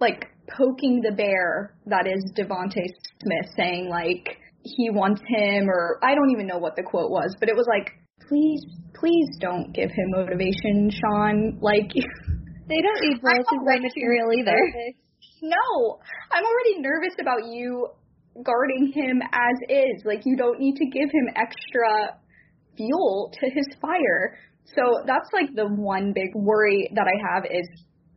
like 0.00 0.26
poking 0.56 1.00
the 1.00 1.14
bear 1.14 1.74
that 1.86 2.06
is 2.06 2.32
DeVonta 2.36 2.82
Smith, 3.22 3.52
saying 3.56 3.88
like 3.88 4.38
he 4.62 4.90
wants 4.90 5.20
him, 5.28 5.68
or 5.68 5.98
I 6.02 6.14
don't 6.14 6.30
even 6.30 6.46
know 6.46 6.58
what 6.58 6.76
the 6.76 6.82
quote 6.82 7.10
was, 7.10 7.36
but 7.38 7.48
it 7.48 7.56
was 7.56 7.66
like, 7.68 7.92
please, 8.28 8.64
please 8.94 9.28
don't 9.40 9.72
give 9.72 9.90
him 9.90 10.10
motivation, 10.10 10.90
Shaun. 10.90 11.58
Like, 11.60 11.90
They 12.66 12.80
don't 12.80 13.00
need 13.02 13.20
board 13.20 13.44
already 13.52 13.82
material 13.82 14.32
either. 14.32 14.56
No, 15.44 15.98
I'm 16.32 16.42
already 16.42 16.80
nervous 16.80 17.14
about 17.20 17.44
you 17.52 17.88
guarding 18.42 18.92
him 18.94 19.20
as 19.20 19.56
is. 19.68 20.02
Like, 20.04 20.22
you 20.24 20.36
don't 20.36 20.58
need 20.58 20.76
to 20.76 20.86
give 20.86 21.10
him 21.12 21.28
extra 21.36 22.16
fuel 22.76 23.30
to 23.40 23.50
his 23.50 23.66
fire. 23.80 24.38
So 24.64 25.04
that's 25.06 25.28
like 25.32 25.54
the 25.54 25.68
one 25.68 26.12
big 26.14 26.30
worry 26.34 26.88
that 26.94 27.04
I 27.04 27.34
have 27.34 27.44
is 27.44 27.68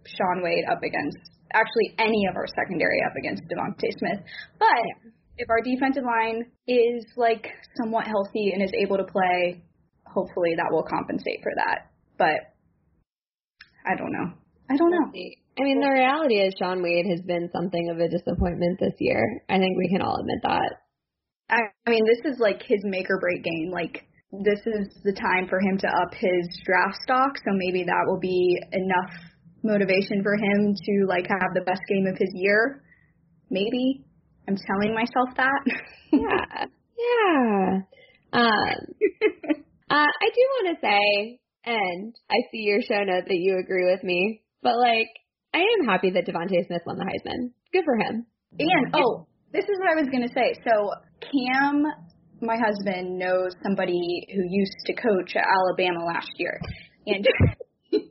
Shaun 0.08 0.42
Wade 0.42 0.64
up 0.72 0.82
against 0.84 1.18
actually 1.54 1.96
any 2.00 2.28
of 2.30 2.36
our 2.36 2.48
secondary 2.48 3.00
up 3.06 3.14
against 3.20 3.44
DeVonta 3.44 3.92
Smith. 4.00 4.24
But 4.58 5.12
if 5.38 5.50
our 5.50 5.62
defensive 5.62 6.04
line 6.04 6.46
is 6.68 7.06
like 7.18 7.48
somewhat 7.82 8.08
healthy 8.08 8.52
and 8.54 8.64
is 8.64 8.72
able 8.74 8.98
to 8.98 9.04
play, 9.04 9.62
hopefully 10.06 10.56
that 10.56 10.72
will 10.72 10.84
compensate 10.84 11.44
for 11.44 11.52
that. 11.56 11.92
But 12.18 12.56
I 13.86 13.96
don't 13.96 14.12
know. 14.12 14.34
I 14.70 14.78
don't 14.78 14.92
know. 14.92 15.12
I 15.58 15.64
mean, 15.64 15.80
the 15.82 15.90
reality 15.90 16.36
is 16.36 16.54
Shaun 16.60 16.84
Wade 16.84 17.08
has 17.10 17.22
been 17.22 17.50
something 17.52 17.90
of 17.90 17.98
a 17.98 18.10
disappointment 18.10 18.80
this 18.80 18.94
year. 19.00 19.42
I 19.50 19.58
think 19.58 19.78
we 19.78 19.90
can 19.90 20.02
all 20.02 20.20
admit 20.20 20.40
that. 20.44 20.72
I, 21.50 21.60
I 21.86 21.90
mean, 21.90 22.06
this 22.06 22.32
is 22.32 22.40
like 22.40 22.62
his 22.62 22.82
make 22.84 23.10
or 23.10 23.20
break 23.20 23.44
game. 23.44 23.72
Like, 23.72 24.06
this 24.32 24.60
is 24.66 24.94
the 25.04 25.14
time 25.14 25.48
for 25.48 25.60
him 25.60 25.78
to 25.80 25.88
up 25.88 26.14
his 26.14 26.46
draft 26.64 26.98
stock. 27.02 27.38
So 27.38 27.52
maybe 27.54 27.84
that 27.86 28.06
will 28.06 28.20
be 28.20 28.60
enough 28.72 29.14
motivation 29.64 30.22
for 30.22 30.36
him 30.36 30.76
to 30.76 31.06
like 31.08 31.26
have 31.28 31.54
the 31.56 31.66
best 31.66 31.82
game 31.90 32.06
of 32.06 32.18
his 32.18 32.30
year. 32.34 32.84
Maybe. 33.50 34.04
I'm 34.48 34.58
telling 34.58 34.94
myself 34.94 35.30
that. 35.38 35.62
Yeah. 36.10 36.66
Yeah. 36.98 37.82
Um, 38.32 38.48
uh, 39.90 40.08
I 40.08 40.30
do 40.34 40.42
want 40.56 40.78
to 40.78 40.82
say, 40.82 41.40
and 41.66 42.16
I 42.32 42.36
see 42.50 42.60
your 42.60 42.82
show 42.82 43.04
note 43.04 43.26
that 43.28 43.38
you 43.38 43.60
agree 43.60 43.92
with 43.92 44.06
me, 44.06 44.42
but 44.64 44.78
like, 44.78 45.10
I 45.58 45.66
am 45.80 45.88
happy 45.90 46.12
that 46.12 46.28
DeVonta 46.28 46.68
Smith 46.68 46.86
won 46.86 46.98
the 46.98 47.06
Heisman. 47.10 47.50
Good 47.74 47.84
for 47.84 47.98
him. 47.98 48.28
And 48.60 48.94
oh, 48.94 49.26
this 49.52 49.66
is 49.66 49.80
what 49.82 49.90
I 49.90 49.96
was 49.98 50.08
gonna 50.12 50.30
say. 50.30 50.54
So 50.62 50.94
Cam, 51.18 51.82
my 52.42 52.58
husband, 52.62 53.18
knows 53.18 53.58
somebody 53.64 53.98
who 54.36 54.44
used 54.46 54.78
to 54.86 54.94
coach 54.94 55.34
at 55.36 55.42
Alabama 55.42 56.06
last 56.06 56.30
year, 56.38 56.62
and 57.08 57.26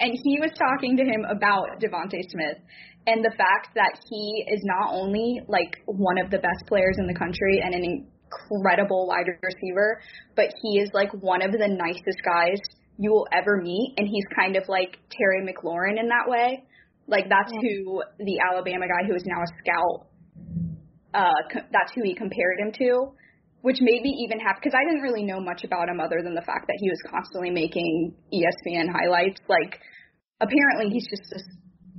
and 0.00 0.12
he 0.24 0.40
was 0.40 0.52
talking 0.56 0.96
to 0.96 1.04
him 1.04 1.26
about 1.28 1.68
DeVonta 1.84 2.24
Smith 2.32 2.56
and 3.06 3.22
the 3.22 3.36
fact 3.36 3.76
that 3.76 4.00
he 4.08 4.46
is 4.48 4.60
not 4.64 4.94
only 4.94 5.42
like 5.46 5.76
one 5.84 6.16
of 6.16 6.30
the 6.30 6.38
best 6.38 6.64
players 6.66 6.96
in 6.96 7.06
the 7.06 7.18
country 7.18 7.60
and 7.62 7.74
an 7.74 7.84
incredible 7.84 9.06
wide 9.06 9.28
receiver, 9.42 10.00
but 10.34 10.48
he 10.62 10.80
is 10.80 10.88
like 10.94 11.12
one 11.20 11.42
of 11.42 11.52
the 11.52 11.68
nicest 11.68 12.24
guys 12.24 12.56
you 12.98 13.10
will 13.10 13.26
ever 13.32 13.60
meet, 13.60 13.94
and 13.96 14.06
he's 14.06 14.24
kind 14.36 14.56
of 14.56 14.64
like 14.68 14.98
Terry 15.10 15.42
McLaurin 15.42 15.98
in 15.98 16.08
that 16.08 16.28
way. 16.28 16.64
Like 17.06 17.28
that's 17.28 17.52
who 17.52 18.02
the 18.18 18.38
Alabama 18.40 18.86
guy 18.86 19.06
who 19.06 19.14
is 19.14 19.24
now 19.26 19.42
a 19.42 19.50
scout. 19.60 20.06
Uh, 21.12 21.40
co- 21.52 21.68
that's 21.70 21.92
who 21.94 22.02
he 22.02 22.14
compared 22.14 22.58
him 22.58 22.72
to, 22.72 23.12
which 23.62 23.78
made 23.80 24.02
me 24.02 24.10
even 24.24 24.38
have 24.40 24.56
because 24.56 24.74
I 24.74 24.82
didn't 24.88 25.02
really 25.02 25.22
know 25.22 25.40
much 25.40 25.64
about 25.64 25.88
him 25.88 26.00
other 26.00 26.22
than 26.22 26.34
the 26.34 26.42
fact 26.42 26.66
that 26.66 26.78
he 26.80 26.88
was 26.88 26.98
constantly 27.10 27.50
making 27.50 28.14
ESPN 28.32 28.90
highlights. 28.90 29.40
Like, 29.48 29.78
apparently 30.40 30.90
he's 30.90 31.06
just 31.10 31.22
this 31.30 31.46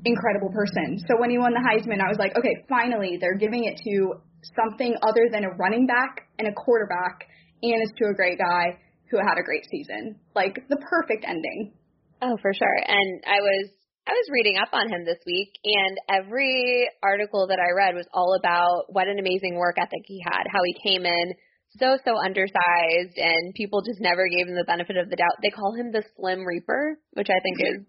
incredible 0.06 0.50
person. 0.52 1.00
So 1.08 1.20
when 1.20 1.30
he 1.30 1.38
won 1.38 1.54
the 1.54 1.64
Heisman, 1.64 2.00
I 2.00 2.10
was 2.10 2.18
like, 2.20 2.36
okay, 2.38 2.64
finally 2.68 3.18
they're 3.20 3.38
giving 3.38 3.66
it 3.66 3.80
to 3.84 4.20
something 4.56 4.96
other 5.02 5.28
than 5.32 5.46
a 5.46 5.50
running 5.56 5.88
back 5.88 6.28
and 6.40 6.48
a 6.48 6.54
quarterback, 6.54 7.28
and 7.64 7.82
it's 7.82 7.94
to 8.00 8.10
a 8.10 8.14
great 8.14 8.38
guy 8.38 8.78
who 9.10 9.18
had 9.18 9.38
a 9.38 9.44
great 9.44 9.66
season. 9.70 10.16
Like 10.36 10.64
the 10.70 10.78
perfect 10.78 11.26
ending. 11.28 11.74
Oh, 12.22 12.38
for 12.42 12.54
sure. 12.54 12.78
And 12.88 13.24
I 13.28 13.40
was 13.42 13.70
I 14.08 14.14
was 14.14 14.30
reading 14.32 14.58
up 14.62 14.70
on 14.72 14.88
him 14.88 15.04
this 15.04 15.18
week 15.26 15.50
and 15.64 15.98
every 16.10 16.88
article 17.02 17.48
that 17.48 17.58
I 17.60 17.74
read 17.76 17.96
was 17.96 18.06
all 18.14 18.38
about 18.38 18.86
what 18.94 19.08
an 19.08 19.18
amazing 19.18 19.58
work 19.58 19.78
ethic 19.82 20.06
he 20.06 20.22
had, 20.24 20.46
how 20.46 20.62
he 20.64 20.78
came 20.86 21.06
in 21.06 21.34
so 21.80 21.98
so 22.06 22.14
undersized 22.24 23.18
and 23.18 23.54
people 23.54 23.82
just 23.82 24.00
never 24.00 24.28
gave 24.30 24.48
him 24.48 24.56
the 24.56 24.64
benefit 24.68 24.98
of 24.98 25.10
the 25.10 25.16
doubt. 25.16 25.42
They 25.42 25.50
call 25.50 25.74
him 25.74 25.92
the 25.92 26.04
Slim 26.16 26.46
Reaper, 26.46 26.98
which 27.14 27.28
I 27.30 27.40
think 27.42 27.58
is 27.60 27.86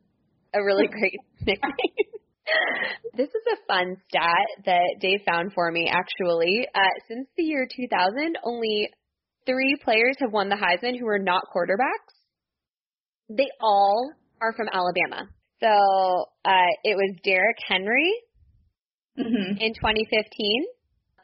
a 0.55 0.65
really 0.65 0.87
great 0.91 1.21
nickname. 1.41 2.09
this 3.15 3.29
is 3.29 3.45
a 3.53 3.67
fun 3.67 3.97
stat 4.09 4.65
that 4.65 4.97
Dave 5.01 5.21
found 5.27 5.53
for 5.53 5.71
me 5.71 5.91
actually. 5.91 6.67
Uh, 6.75 6.97
since 7.09 7.29
the 7.37 7.45
year 7.45 7.69
2000, 7.69 8.39
only 8.45 8.91
three 9.47 9.77
players 9.83 10.17
have 10.21 10.33
won 10.33 10.49
the 10.49 10.57
Heisman 10.57 10.99
who 10.99 11.07
are 11.09 11.19
not 11.19 11.43
quarterbacks. 11.55 12.15
They 13.29 13.49
all 13.61 14.13
are 14.41 14.53
from 14.53 14.69
Alabama. 14.73 15.29
So 15.61 15.69
uh, 16.45 16.71
it 16.85 16.95
was 16.97 17.17
Derrick 17.25 17.57
Henry 17.67 18.13
Mm-hmm. 19.19 19.57
in 19.57 19.73
2015 19.73 20.65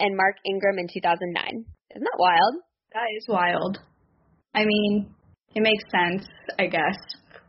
and 0.01 0.17
Mark 0.17 0.37
Ingram 0.49 0.79
in 0.79 0.89
2009. 0.89 1.45
Isn't 1.45 2.03
that 2.03 2.17
wild? 2.19 2.55
That 2.95 3.05
is 3.19 3.27
wild. 3.29 3.79
I 4.55 4.65
mean, 4.65 5.15
it 5.55 5.61
makes 5.61 5.85
sense, 5.93 6.27
I 6.59 6.69
guess, 6.69 6.97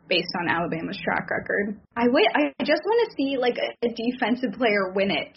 based 0.10 0.28
on 0.42 0.50
Alabama's 0.50 1.00
track 1.02 1.30
record. 1.32 1.80
I 1.96 2.08
wait. 2.10 2.28
I 2.36 2.52
just 2.66 2.82
want 2.84 3.10
to 3.10 3.16
see 3.16 3.38
like 3.40 3.56
a, 3.58 3.88
a 3.88 3.90
defensive 3.96 4.52
player 4.60 4.92
win 4.94 5.12
it. 5.12 5.32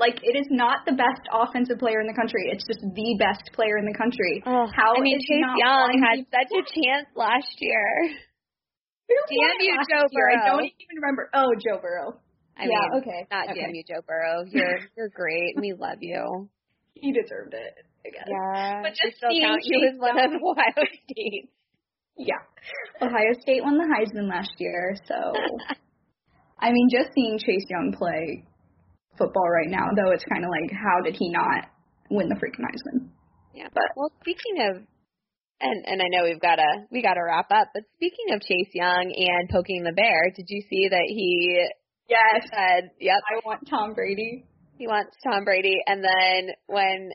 Like 0.00 0.16
it 0.24 0.32
is 0.32 0.48
not 0.48 0.88
the 0.88 0.96
best 0.96 1.28
offensive 1.28 1.76
player 1.76 2.00
in 2.00 2.08
the 2.08 2.16
country. 2.16 2.48
It's 2.48 2.64
just 2.64 2.80
the 2.80 3.10
best 3.20 3.52
player 3.52 3.76
in 3.76 3.84
the 3.84 3.92
country. 3.92 4.40
Oh, 4.48 4.64
How 4.72 4.96
I 4.96 5.00
mean, 5.04 5.20
is 5.20 5.24
he 5.28 5.36
Chase 5.36 5.60
Young 5.60 5.92
had 6.00 6.24
such 6.32 6.50
a 6.56 6.62
chance 6.64 7.06
last 7.12 7.52
year. 7.60 7.84
Damn 9.28 9.60
you, 9.60 9.76
Joe 9.92 10.08
year? 10.08 10.30
I 10.32 10.48
don't 10.48 10.64
even 10.64 10.96
remember. 10.96 11.28
Oh, 11.34 11.52
Joe 11.60 11.78
Burrow. 11.82 12.16
I 12.56 12.64
yeah. 12.64 12.68
mean, 12.68 13.02
okay. 13.02 13.20
not 13.30 13.50
okay. 13.50 13.60
damn 13.60 13.74
you, 13.74 13.84
Joe 13.84 14.00
Burrow. 14.06 14.44
You're 14.48 14.80
you're 14.96 15.12
great. 15.12 15.60
We 15.60 15.74
love 15.76 15.98
you. 16.00 16.48
He 16.94 17.12
deserved 17.12 17.52
it. 17.52 17.84
I 18.06 18.08
guess. 18.08 18.24
Yeah, 18.24 18.80
But 18.82 18.96
just 18.96 19.20
seeing 19.20 19.44
count 19.44 19.60
you 19.64 19.80
Chase 19.80 19.94
as 19.94 20.00
one 20.00 20.16
of 20.16 20.32
Ohio 20.32 20.88
State. 21.04 21.50
Yeah. 22.16 22.40
Ohio 23.02 23.32
State 23.40 23.62
won 23.62 23.76
the 23.76 23.84
Heisman 23.84 24.28
last 24.28 24.52
year, 24.56 24.96
so 25.04 25.14
I 26.58 26.72
mean, 26.72 26.88
just 26.90 27.12
seeing 27.14 27.38
Chase 27.38 27.66
Young 27.68 27.92
play 27.96 28.44
football 29.20 29.48
right 29.52 29.68
now, 29.68 29.84
though, 29.92 30.10
it's 30.12 30.24
kind 30.24 30.44
of 30.44 30.50
like, 30.50 30.72
how 30.72 31.04
did 31.04 31.14
he 31.14 31.28
not 31.28 31.68
win 32.08 32.28
the 32.32 32.40
freaking 32.40 32.64
Heisman? 32.64 33.12
Yeah. 33.54 33.68
But 33.74 33.92
Well, 33.96 34.10
speaking 34.20 34.64
of, 34.64 34.82
and 35.60 35.84
and 35.86 36.00
I 36.00 36.08
know 36.08 36.24
we've 36.24 36.40
got 36.40 36.56
to 36.56 36.88
we 36.90 37.02
got 37.02 37.14
to 37.14 37.24
wrap 37.24 37.52
up. 37.52 37.68
But 37.74 37.84
speaking 37.96 38.32
of 38.32 38.40
Chase 38.40 38.72
Young 38.72 39.12
and 39.12 39.48
poking 39.50 39.84
the 39.84 39.92
bear, 39.92 40.32
did 40.34 40.46
you 40.48 40.62
see 40.70 40.88
that 40.88 41.04
he 41.06 41.68
yes, 42.08 42.48
said, 42.48 42.90
"Yep, 42.98 43.20
I 43.28 43.40
want 43.44 43.68
Tom 43.68 43.92
Brady. 43.92 44.46
he 44.78 44.86
wants 44.86 45.16
Tom 45.22 45.44
Brady," 45.44 45.76
and 45.86 46.02
then 46.02 46.54
when 46.66 47.12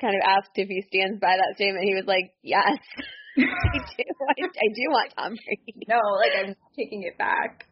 kind 0.00 0.14
of 0.14 0.22
asked 0.24 0.54
if 0.54 0.68
he 0.68 0.82
stands 0.86 1.20
by 1.20 1.34
that 1.36 1.56
statement, 1.56 1.84
he 1.84 1.94
was 1.94 2.06
like, 2.06 2.30
"Yes, 2.42 2.78
I 3.38 3.78
do. 3.96 4.04
I, 4.06 4.42
I 4.46 4.68
do 4.70 4.84
want 4.94 5.12
Tom 5.16 5.34
Brady." 5.34 5.86
No, 5.88 5.98
like 6.16 6.32
I'm 6.38 6.54
taking 6.78 7.02
it 7.02 7.18
back. 7.18 7.66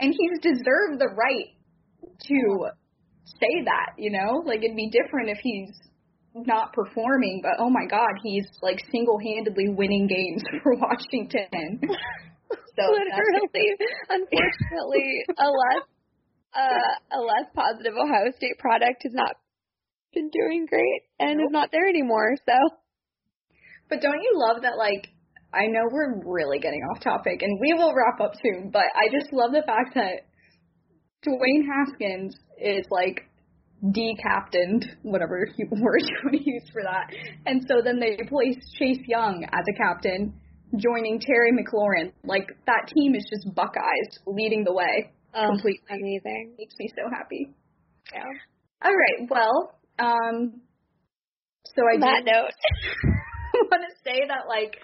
And 0.00 0.12
he's 0.12 0.40
deserved 0.42 1.00
the 1.00 1.08
right 1.16 1.56
to 2.28 2.68
say 3.40 3.64
that, 3.64 3.98
you 3.98 4.10
know? 4.10 4.42
Like 4.44 4.64
it'd 4.64 4.76
be 4.76 4.90
different 4.90 5.30
if 5.30 5.38
he's 5.42 5.70
not 6.34 6.72
performing, 6.72 7.40
but 7.42 7.52
oh 7.58 7.70
my 7.70 7.86
god, 7.90 8.10
he's 8.22 8.46
like 8.62 8.78
single-handedly 8.92 9.70
winning 9.70 10.06
games 10.06 10.42
for 10.62 10.74
Washington. 10.74 11.80
So 12.78 12.84
Literally, 12.92 13.68
unfortunately, 14.08 15.24
a 15.36 15.48
less 15.50 15.84
uh, 16.54 17.18
a 17.18 17.20
less 17.20 17.50
positive 17.52 17.92
Ohio 17.92 18.30
State 18.36 18.56
product 18.58 19.02
has 19.02 19.12
not 19.12 19.36
been 20.14 20.30
doing 20.30 20.64
great 20.64 21.02
and 21.18 21.40
is 21.40 21.50
not 21.50 21.70
there 21.72 21.88
anymore. 21.88 22.36
So 22.46 22.54
But 23.90 24.00
don't 24.00 24.22
you 24.22 24.32
love 24.34 24.62
that 24.62 24.78
like 24.78 25.10
I 25.52 25.66
know 25.66 25.90
we're 25.90 26.22
really 26.24 26.58
getting 26.58 26.80
off 26.92 27.02
topic 27.02 27.42
and 27.42 27.58
we 27.60 27.74
will 27.74 27.92
wrap 27.94 28.20
up 28.20 28.32
soon, 28.40 28.70
but 28.70 28.86
I 28.94 29.08
just 29.12 29.32
love 29.32 29.52
the 29.52 29.66
fact 29.66 29.94
that 29.96 30.27
Dwayne 31.26 31.64
Haskins 31.66 32.34
is 32.60 32.86
like 32.90 33.22
decaptained, 33.92 34.84
whatever 35.02 35.46
word 35.58 36.02
you 36.02 36.16
want 36.24 36.36
to 36.36 36.50
use 36.50 36.64
for 36.72 36.82
that. 36.82 37.10
And 37.46 37.62
so 37.68 37.80
then 37.82 37.98
they 38.00 38.16
place 38.28 38.56
Chase 38.78 39.02
Young 39.06 39.44
as 39.52 39.64
a 39.68 39.76
captain, 39.76 40.34
joining 40.76 41.20
Terry 41.20 41.52
McLaurin. 41.52 42.12
Like 42.24 42.48
that 42.66 42.88
team 42.94 43.14
is 43.14 43.24
just 43.30 43.54
Buckeyes 43.54 44.18
leading 44.26 44.64
the 44.64 44.72
way. 44.72 45.10
oh, 45.34 45.46
Completely. 45.48 45.80
amazing. 45.90 46.54
Makes 46.58 46.74
me 46.78 46.88
so 46.96 47.08
happy. 47.10 47.54
Yeah. 48.12 48.24
All 48.84 48.92
right, 48.94 49.28
well, 49.30 49.74
um 49.98 50.60
so 51.74 51.82
I 51.82 51.98
that 52.00 52.22
do 52.24 52.32
note, 52.32 52.50
want 53.70 53.82
to 53.88 53.94
say 54.04 54.20
that 54.28 54.48
like 54.48 54.76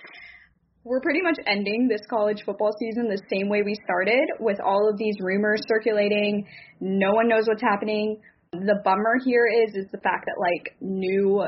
we're 0.84 1.00
pretty 1.00 1.22
much 1.22 1.36
ending 1.46 1.88
this 1.88 2.02
college 2.08 2.42
football 2.44 2.70
season 2.78 3.08
the 3.08 3.20
same 3.32 3.48
way 3.48 3.62
we 3.62 3.74
started 3.84 4.28
with 4.38 4.60
all 4.60 4.88
of 4.88 4.98
these 4.98 5.16
rumors 5.20 5.60
circulating. 5.66 6.46
No 6.80 7.12
one 7.12 7.26
knows 7.26 7.44
what's 7.48 7.62
happening. 7.62 8.20
The 8.52 8.80
bummer 8.84 9.16
here 9.24 9.46
is 9.46 9.74
is 9.74 9.86
the 9.92 9.98
fact 9.98 10.26
that 10.26 10.36
like 10.38 10.76
new 10.80 11.44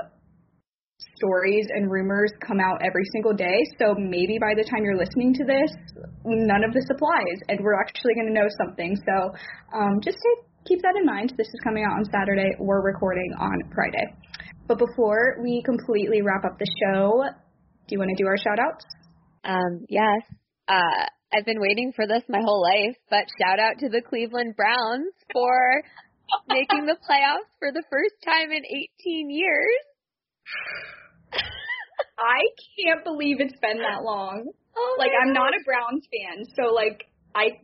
stories 1.17 1.67
and 1.69 1.91
rumors 1.91 2.33
come 2.41 2.61
out 2.61 2.81
every 2.81 3.05
single 3.13 3.35
day. 3.35 3.61
So 3.79 3.95
maybe 3.99 4.39
by 4.41 4.57
the 4.57 4.65
time 4.65 4.83
you're 4.85 4.97
listening 4.97 5.35
to 5.35 5.45
this, 5.45 5.71
none 6.25 6.65
of 6.65 6.73
this 6.73 6.89
applies 6.91 7.39
and 7.49 7.61
we're 7.61 7.79
actually 7.79 8.15
going 8.15 8.29
to 8.29 8.33
know 8.33 8.49
something. 8.65 8.97
So 8.97 9.37
um, 9.77 10.01
just 10.03 10.17
to 10.17 10.31
keep 10.67 10.81
that 10.83 10.97
in 10.99 11.07
mind. 11.07 11.33
This 11.37 11.47
is 11.47 11.61
coming 11.63 11.85
out 11.85 11.95
on 11.95 12.05
Saturday. 12.11 12.51
We're 12.59 12.83
recording 12.83 13.31
on 13.39 13.55
Friday. 13.73 14.03
But 14.67 14.79
before 14.79 15.39
we 15.43 15.63
completely 15.63 16.23
wrap 16.23 16.45
up 16.45 16.59
the 16.59 16.67
show, 16.83 17.23
do 17.87 17.95
you 17.95 17.99
want 18.01 18.11
to 18.11 18.21
do 18.21 18.27
our 18.27 18.37
shout 18.37 18.59
outs? 18.59 18.85
Um, 19.47 19.87
yes, 19.89 20.23
uh, 20.69 21.07
I've 21.33 21.45
been 21.47 21.61
waiting 21.61 21.93
for 21.95 22.07
this 22.07 22.23
my 22.29 22.41
whole 22.41 22.63
life. 22.63 22.97
But 23.11 23.25
shout 23.41 23.59
out 23.59 23.79
to 23.81 23.89
the 23.89 24.03
Cleveland 24.03 24.55
Browns 24.57 25.13
for 25.33 25.83
making 26.49 26.87
the 26.87 26.97
playoffs 27.09 27.51
for 27.59 27.71
the 27.73 27.85
first 27.91 28.15
time 28.25 28.51
in 28.51 28.63
18 28.65 29.31
years. 29.31 29.83
I 32.19 32.41
can't 32.81 33.05
believe 33.05 33.37
it's 33.41 33.59
been 33.61 33.79
that 33.79 34.03
long. 34.03 34.45
Oh 34.77 34.97
Like 34.99 35.11
I'm 35.23 35.33
not 35.33 35.55
a 35.55 35.65
Browns 35.65 36.05
fan, 36.13 36.45
so 36.57 36.73
like 36.75 37.05
I 37.35 37.59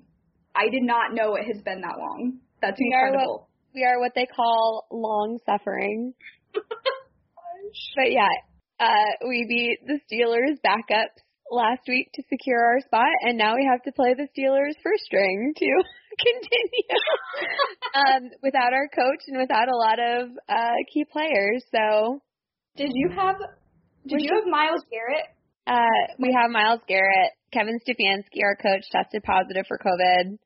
I 0.54 0.68
did 0.70 0.82
not 0.82 1.14
know 1.14 1.34
it 1.36 1.44
has 1.52 1.62
been 1.62 1.80
that 1.82 1.96
long. 1.98 2.38
That's 2.60 2.78
We 2.78 2.92
are 2.94 3.04
what- 3.04 3.12
incredible. 3.14 3.48
we 3.74 3.84
are 3.84 3.98
what 4.00 4.12
they 4.14 4.26
call 4.26 4.86
long 4.90 5.38
suffering. 5.46 6.12
but 6.54 8.10
yeah, 8.10 8.28
uh, 8.80 9.26
we 9.28 9.46
beat 9.48 9.78
the 9.86 9.98
Steelers 10.08 10.58
backups 10.64 11.22
last 11.52 11.82
week 11.86 12.08
to 12.14 12.22
secure 12.28 12.58
our 12.58 12.80
spot, 12.80 13.12
and 13.22 13.36
now 13.36 13.54
we 13.54 13.68
have 13.70 13.82
to 13.84 13.92
play 13.92 14.14
the 14.14 14.26
Steelers 14.32 14.74
first 14.82 15.04
string 15.04 15.52
to 15.56 15.66
continue 16.18 16.98
um, 17.94 18.22
without 18.42 18.72
our 18.72 18.88
coach 18.88 19.22
and 19.28 19.38
without 19.38 19.68
a 19.68 19.76
lot 19.76 19.98
of 20.00 20.30
uh, 20.48 20.76
key 20.92 21.04
players. 21.12 21.62
So 21.70 22.20
Did 22.76 22.90
you 22.94 23.10
have 23.14 23.36
did 24.06 24.20
you 24.20 24.34
have 24.34 24.50
Myles 24.50 24.82
Garrett? 24.90 25.28
uh, 25.66 26.14
we 26.18 26.34
have 26.34 26.50
Myles 26.50 26.80
Garrett, 26.88 27.30
Kevin 27.52 27.78
Stefanski, 27.86 28.42
our 28.42 28.56
coach, 28.56 28.82
tested 28.90 29.22
positive 29.22 29.64
for 29.68 29.78
COVID, 29.78 30.38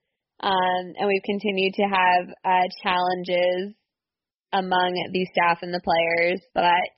um, 0.42 0.84
and 0.98 1.08
we've 1.08 1.24
continued 1.24 1.72
to 1.74 1.84
have 1.84 2.28
uh, 2.44 2.66
challenges 2.82 3.72
among 4.52 4.92
the 5.12 5.26
staff 5.32 5.58
and 5.62 5.72
the 5.72 5.80
players. 5.80 6.40
But 6.54 6.90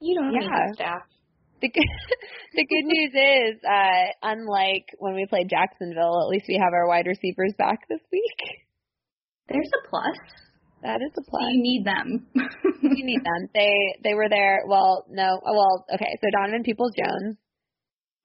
You 0.00 0.18
don't 0.18 0.32
need 0.32 0.42
the 0.48 0.72
staff. 0.74 1.02
The 1.62 1.70
good, 1.70 1.88
the 2.54 2.66
good 2.66 2.84
news 2.84 3.12
is, 3.14 3.62
uh, 3.64 4.06
unlike 4.22 4.86
when 4.98 5.14
we 5.14 5.26
played 5.26 5.48
Jacksonville, 5.48 6.20
at 6.20 6.28
least 6.28 6.46
we 6.48 6.60
have 6.60 6.74
our 6.74 6.86
wide 6.88 7.06
receivers 7.06 7.54
back 7.56 7.88
this 7.88 8.02
week. 8.12 8.40
There's 9.48 9.70
a 9.72 9.88
plus. 9.88 10.18
That 10.82 11.00
is 11.00 11.14
a 11.16 11.22
plus. 11.30 11.42
You 11.52 11.62
need 11.62 11.84
them. 11.86 12.26
you 12.82 13.04
need 13.04 13.22
them. 13.24 13.48
They 13.54 13.72
they 14.02 14.14
were 14.14 14.28
there. 14.28 14.64
Well, 14.66 15.06
no. 15.08 15.40
oh, 15.46 15.54
Well, 15.54 15.86
okay. 15.94 16.18
So 16.20 16.28
Donovan 16.32 16.64
Peoples 16.64 16.92
Jones, 16.98 17.36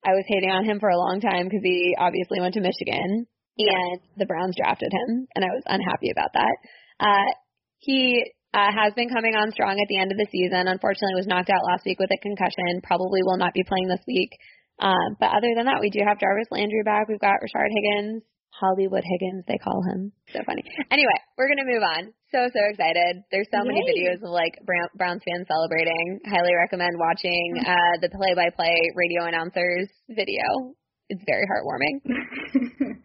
I 0.03 0.11
was 0.11 0.25
hating 0.27 0.49
on 0.49 0.65
him 0.65 0.79
for 0.79 0.89
a 0.89 0.97
long 0.97 1.21
time 1.21 1.45
because 1.45 1.61
he 1.63 1.95
obviously 1.97 2.41
went 2.41 2.55
to 2.55 2.61
Michigan, 2.61 3.27
and 3.57 3.99
the 4.17 4.25
Browns 4.25 4.55
drafted 4.57 4.91
him, 4.91 5.27
and 5.35 5.45
I 5.45 5.49
was 5.49 5.63
unhappy 5.67 6.09
about 6.11 6.33
that. 6.33 6.55
Uh, 6.99 7.29
he 7.77 8.25
uh, 8.53 8.71
has 8.71 8.93
been 8.95 9.09
coming 9.09 9.35
on 9.35 9.51
strong 9.51 9.75
at 9.75 9.87
the 9.89 9.99
end 9.99 10.11
of 10.11 10.17
the 10.17 10.27
season. 10.31 10.67
Unfortunately, 10.67 11.15
was 11.15 11.27
knocked 11.27 11.49
out 11.49 11.65
last 11.67 11.85
week 11.85 11.99
with 11.99 12.11
a 12.11 12.21
concussion. 12.23 12.83
Probably 12.83 13.23
will 13.23 13.37
not 13.37 13.53
be 13.53 13.63
playing 13.67 13.87
this 13.87 14.03
week. 14.07 14.31
Um, 14.79 15.17
but 15.19 15.33
other 15.33 15.51
than 15.57 15.65
that, 15.65 15.81
we 15.81 15.89
do 15.89 16.05
have 16.05 16.21
Jarvis 16.21 16.51
Landry 16.51 16.83
back. 16.85 17.09
We've 17.09 17.19
got 17.19 17.41
Rashard 17.41 17.73
Higgins, 17.73 18.21
Hollywood 18.53 19.03
Higgins, 19.05 19.45
they 19.47 19.57
call 19.57 19.81
him. 19.93 20.11
So 20.33 20.41
funny. 20.45 20.63
Anyway, 20.89 21.17
we're 21.37 21.49
gonna 21.49 21.69
move 21.69 21.83
on. 21.83 22.13
So 22.33 22.45
so 22.49 22.61
excited. 22.69 23.21
There's 23.29 23.49
so 23.53 23.65
many 23.65 23.81
videos 23.85 24.21
of 24.21 24.33
like 24.33 24.57
Brown, 24.65 24.89
Browns 24.95 25.21
fans 25.25 25.47
celebrating. 25.49 26.19
Highly 26.25 26.53
recommend 26.53 26.97
watching 26.97 27.61
uh, 27.65 28.01
the 28.01 28.09
play-by-play 28.09 28.75
radio 28.95 29.25
announcers 29.25 29.89
video. 30.09 30.73
It's 31.09 31.23
very 31.25 31.45
heartwarming. 31.45 32.01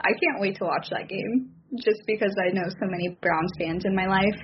I 0.00 0.12
can't 0.12 0.40
wait 0.40 0.56
to 0.58 0.64
watch 0.64 0.88
that 0.90 1.08
game 1.08 1.52
just 1.78 2.02
because 2.06 2.34
I 2.40 2.52
know 2.52 2.68
so 2.68 2.86
many 2.88 3.16
Browns 3.22 3.52
fans 3.58 3.84
in 3.84 3.94
my 3.94 4.06
life. 4.06 4.40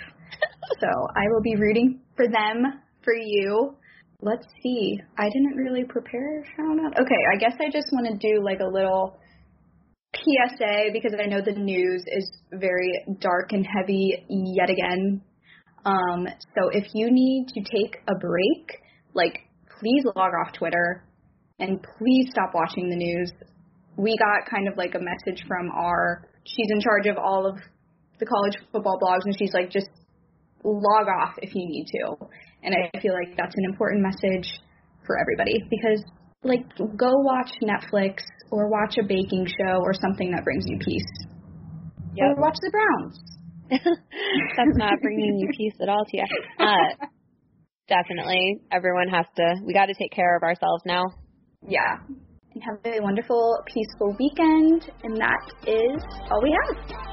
So 0.81 0.89
I 1.17 1.29
will 1.31 1.43
be 1.43 1.57
rooting 1.57 2.01
for 2.17 2.27
them, 2.27 2.81
for 3.03 3.15
you. 3.15 3.77
Let's 4.23 4.47
see. 4.63 4.99
I 5.19 5.25
didn't 5.25 5.57
really 5.57 5.85
prepare 5.85 6.45
shout 6.57 6.79
out. 6.85 7.01
Okay, 7.01 7.23
I 7.35 7.39
guess 7.39 7.55
I 7.61 7.71
just 7.71 7.89
want 7.93 8.07
to 8.07 8.17
do 8.17 8.43
like 8.45 8.61
a 8.61 8.67
little 8.67 9.19
PSA 10.15 10.91
because 10.93 11.13
I 11.19 11.27
know 11.27 11.41
the 11.41 11.53
news 11.53 12.05
is 12.07 12.31
very 12.53 13.05
dark 13.21 13.53
and 13.53 13.67
heavy 13.67 14.25
yet 14.29 14.69
again. 14.69 15.23
Um, 15.85 16.27
so 16.55 16.69
if 16.73 16.85
you 16.95 17.09
need 17.11 17.49
to 17.55 17.61
take 17.61 17.97
a 18.09 18.15
break, 18.19 18.81
like 19.15 19.41
please 19.79 20.05
log 20.05 20.33
off 20.45 20.53
Twitter 20.53 21.05
and 21.59 21.81
please 21.99 22.29
stop 22.31 22.51
watching 22.55 22.91
the 22.91 22.97
news. 22.97 23.33
We 23.97 24.17
got 24.19 24.51
kind 24.51 24.69
of 24.69 24.77
like 24.77 24.95
a 24.95 25.01
message 25.01 25.45
from 25.47 25.71
our 25.71 26.27
she's 26.45 26.69
in 26.71 26.81
charge 26.81 27.07
of 27.07 27.17
all 27.17 27.47
of 27.47 27.57
the 28.19 28.27
college 28.27 28.57
football 28.73 28.99
blogs 29.01 29.25
and 29.25 29.37
she's 29.39 29.53
like 29.55 29.71
just 29.71 29.89
log 30.65 31.09
off 31.09 31.35
if 31.39 31.55
you 31.55 31.67
need 31.67 31.87
to. 31.87 32.27
And 32.63 32.75
I 32.75 32.99
feel 33.01 33.15
like 33.15 33.37
that's 33.37 33.55
an 33.57 33.65
important 33.65 34.03
message 34.03 34.49
for 35.07 35.19
everybody 35.19 35.65
because 35.71 36.05
like 36.43 36.65
go 36.79 37.11
watch 37.25 37.51
Netflix 37.63 38.23
or 38.51 38.69
watch 38.69 38.97
a 38.99 39.07
baking 39.07 39.47
show 39.47 39.79
or 39.83 39.93
something 39.95 40.31
that 40.33 40.45
brings 40.45 40.65
you 40.67 40.79
peace. 40.79 41.27
Yep. 42.17 42.27
Or 42.27 42.43
watch 42.43 42.57
the 42.61 42.71
Browns. 42.71 43.19
That's 43.71 44.77
not 44.77 44.95
bringing 45.01 45.39
you 45.39 45.49
peace 45.57 45.75
at 45.81 45.89
all, 45.89 46.05
Tia. 46.11 46.25
Uh, 46.59 47.07
definitely, 47.89 48.59
everyone 48.73 49.09
has 49.09 49.27
to. 49.37 49.55
We 49.65 49.73
got 49.73 49.87
to 49.87 49.95
take 49.95 50.11
care 50.11 50.37
of 50.37 50.43
ourselves 50.43 50.83
now. 50.85 51.05
Yeah. 51.63 51.99
And 52.53 52.63
have 52.65 52.81
a 52.85 53.01
wonderful, 53.01 53.59
peaceful 53.73 54.17
weekend. 54.19 54.91
And 55.05 55.17
that 55.19 55.69
is 55.69 56.03
all 56.31 56.43
we 56.43 56.57
have. 56.67 57.10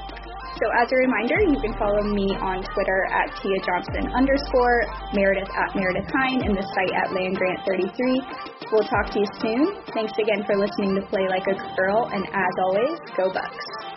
So 0.56 0.64
as 0.80 0.88
a 0.90 0.96
reminder, 0.96 1.36
you 1.44 1.60
can 1.60 1.76
follow 1.76 2.02
me 2.02 2.32
on 2.40 2.64
Twitter 2.64 3.00
at 3.12 3.36
Tia 3.36 3.60
Johnson 3.62 4.08
underscore, 4.16 4.88
Meredith 5.12 5.50
at 5.52 5.76
Meredith 5.76 6.08
Hine, 6.10 6.40
and 6.42 6.56
the 6.56 6.64
site 6.74 6.94
at 6.96 7.12
LandGrant33. 7.12 8.72
We'll 8.72 8.88
talk 8.88 9.10
to 9.12 9.20
you 9.20 9.26
soon. 9.40 9.82
Thanks 9.94 10.12
again 10.18 10.44
for 10.46 10.56
listening 10.56 10.94
to 10.96 11.02
Play 11.08 11.28
Like 11.28 11.46
a 11.46 11.54
Girl, 11.76 12.08
and 12.12 12.24
as 12.26 12.54
always, 12.64 12.98
go 13.16 13.32
Bucks. 13.32 13.87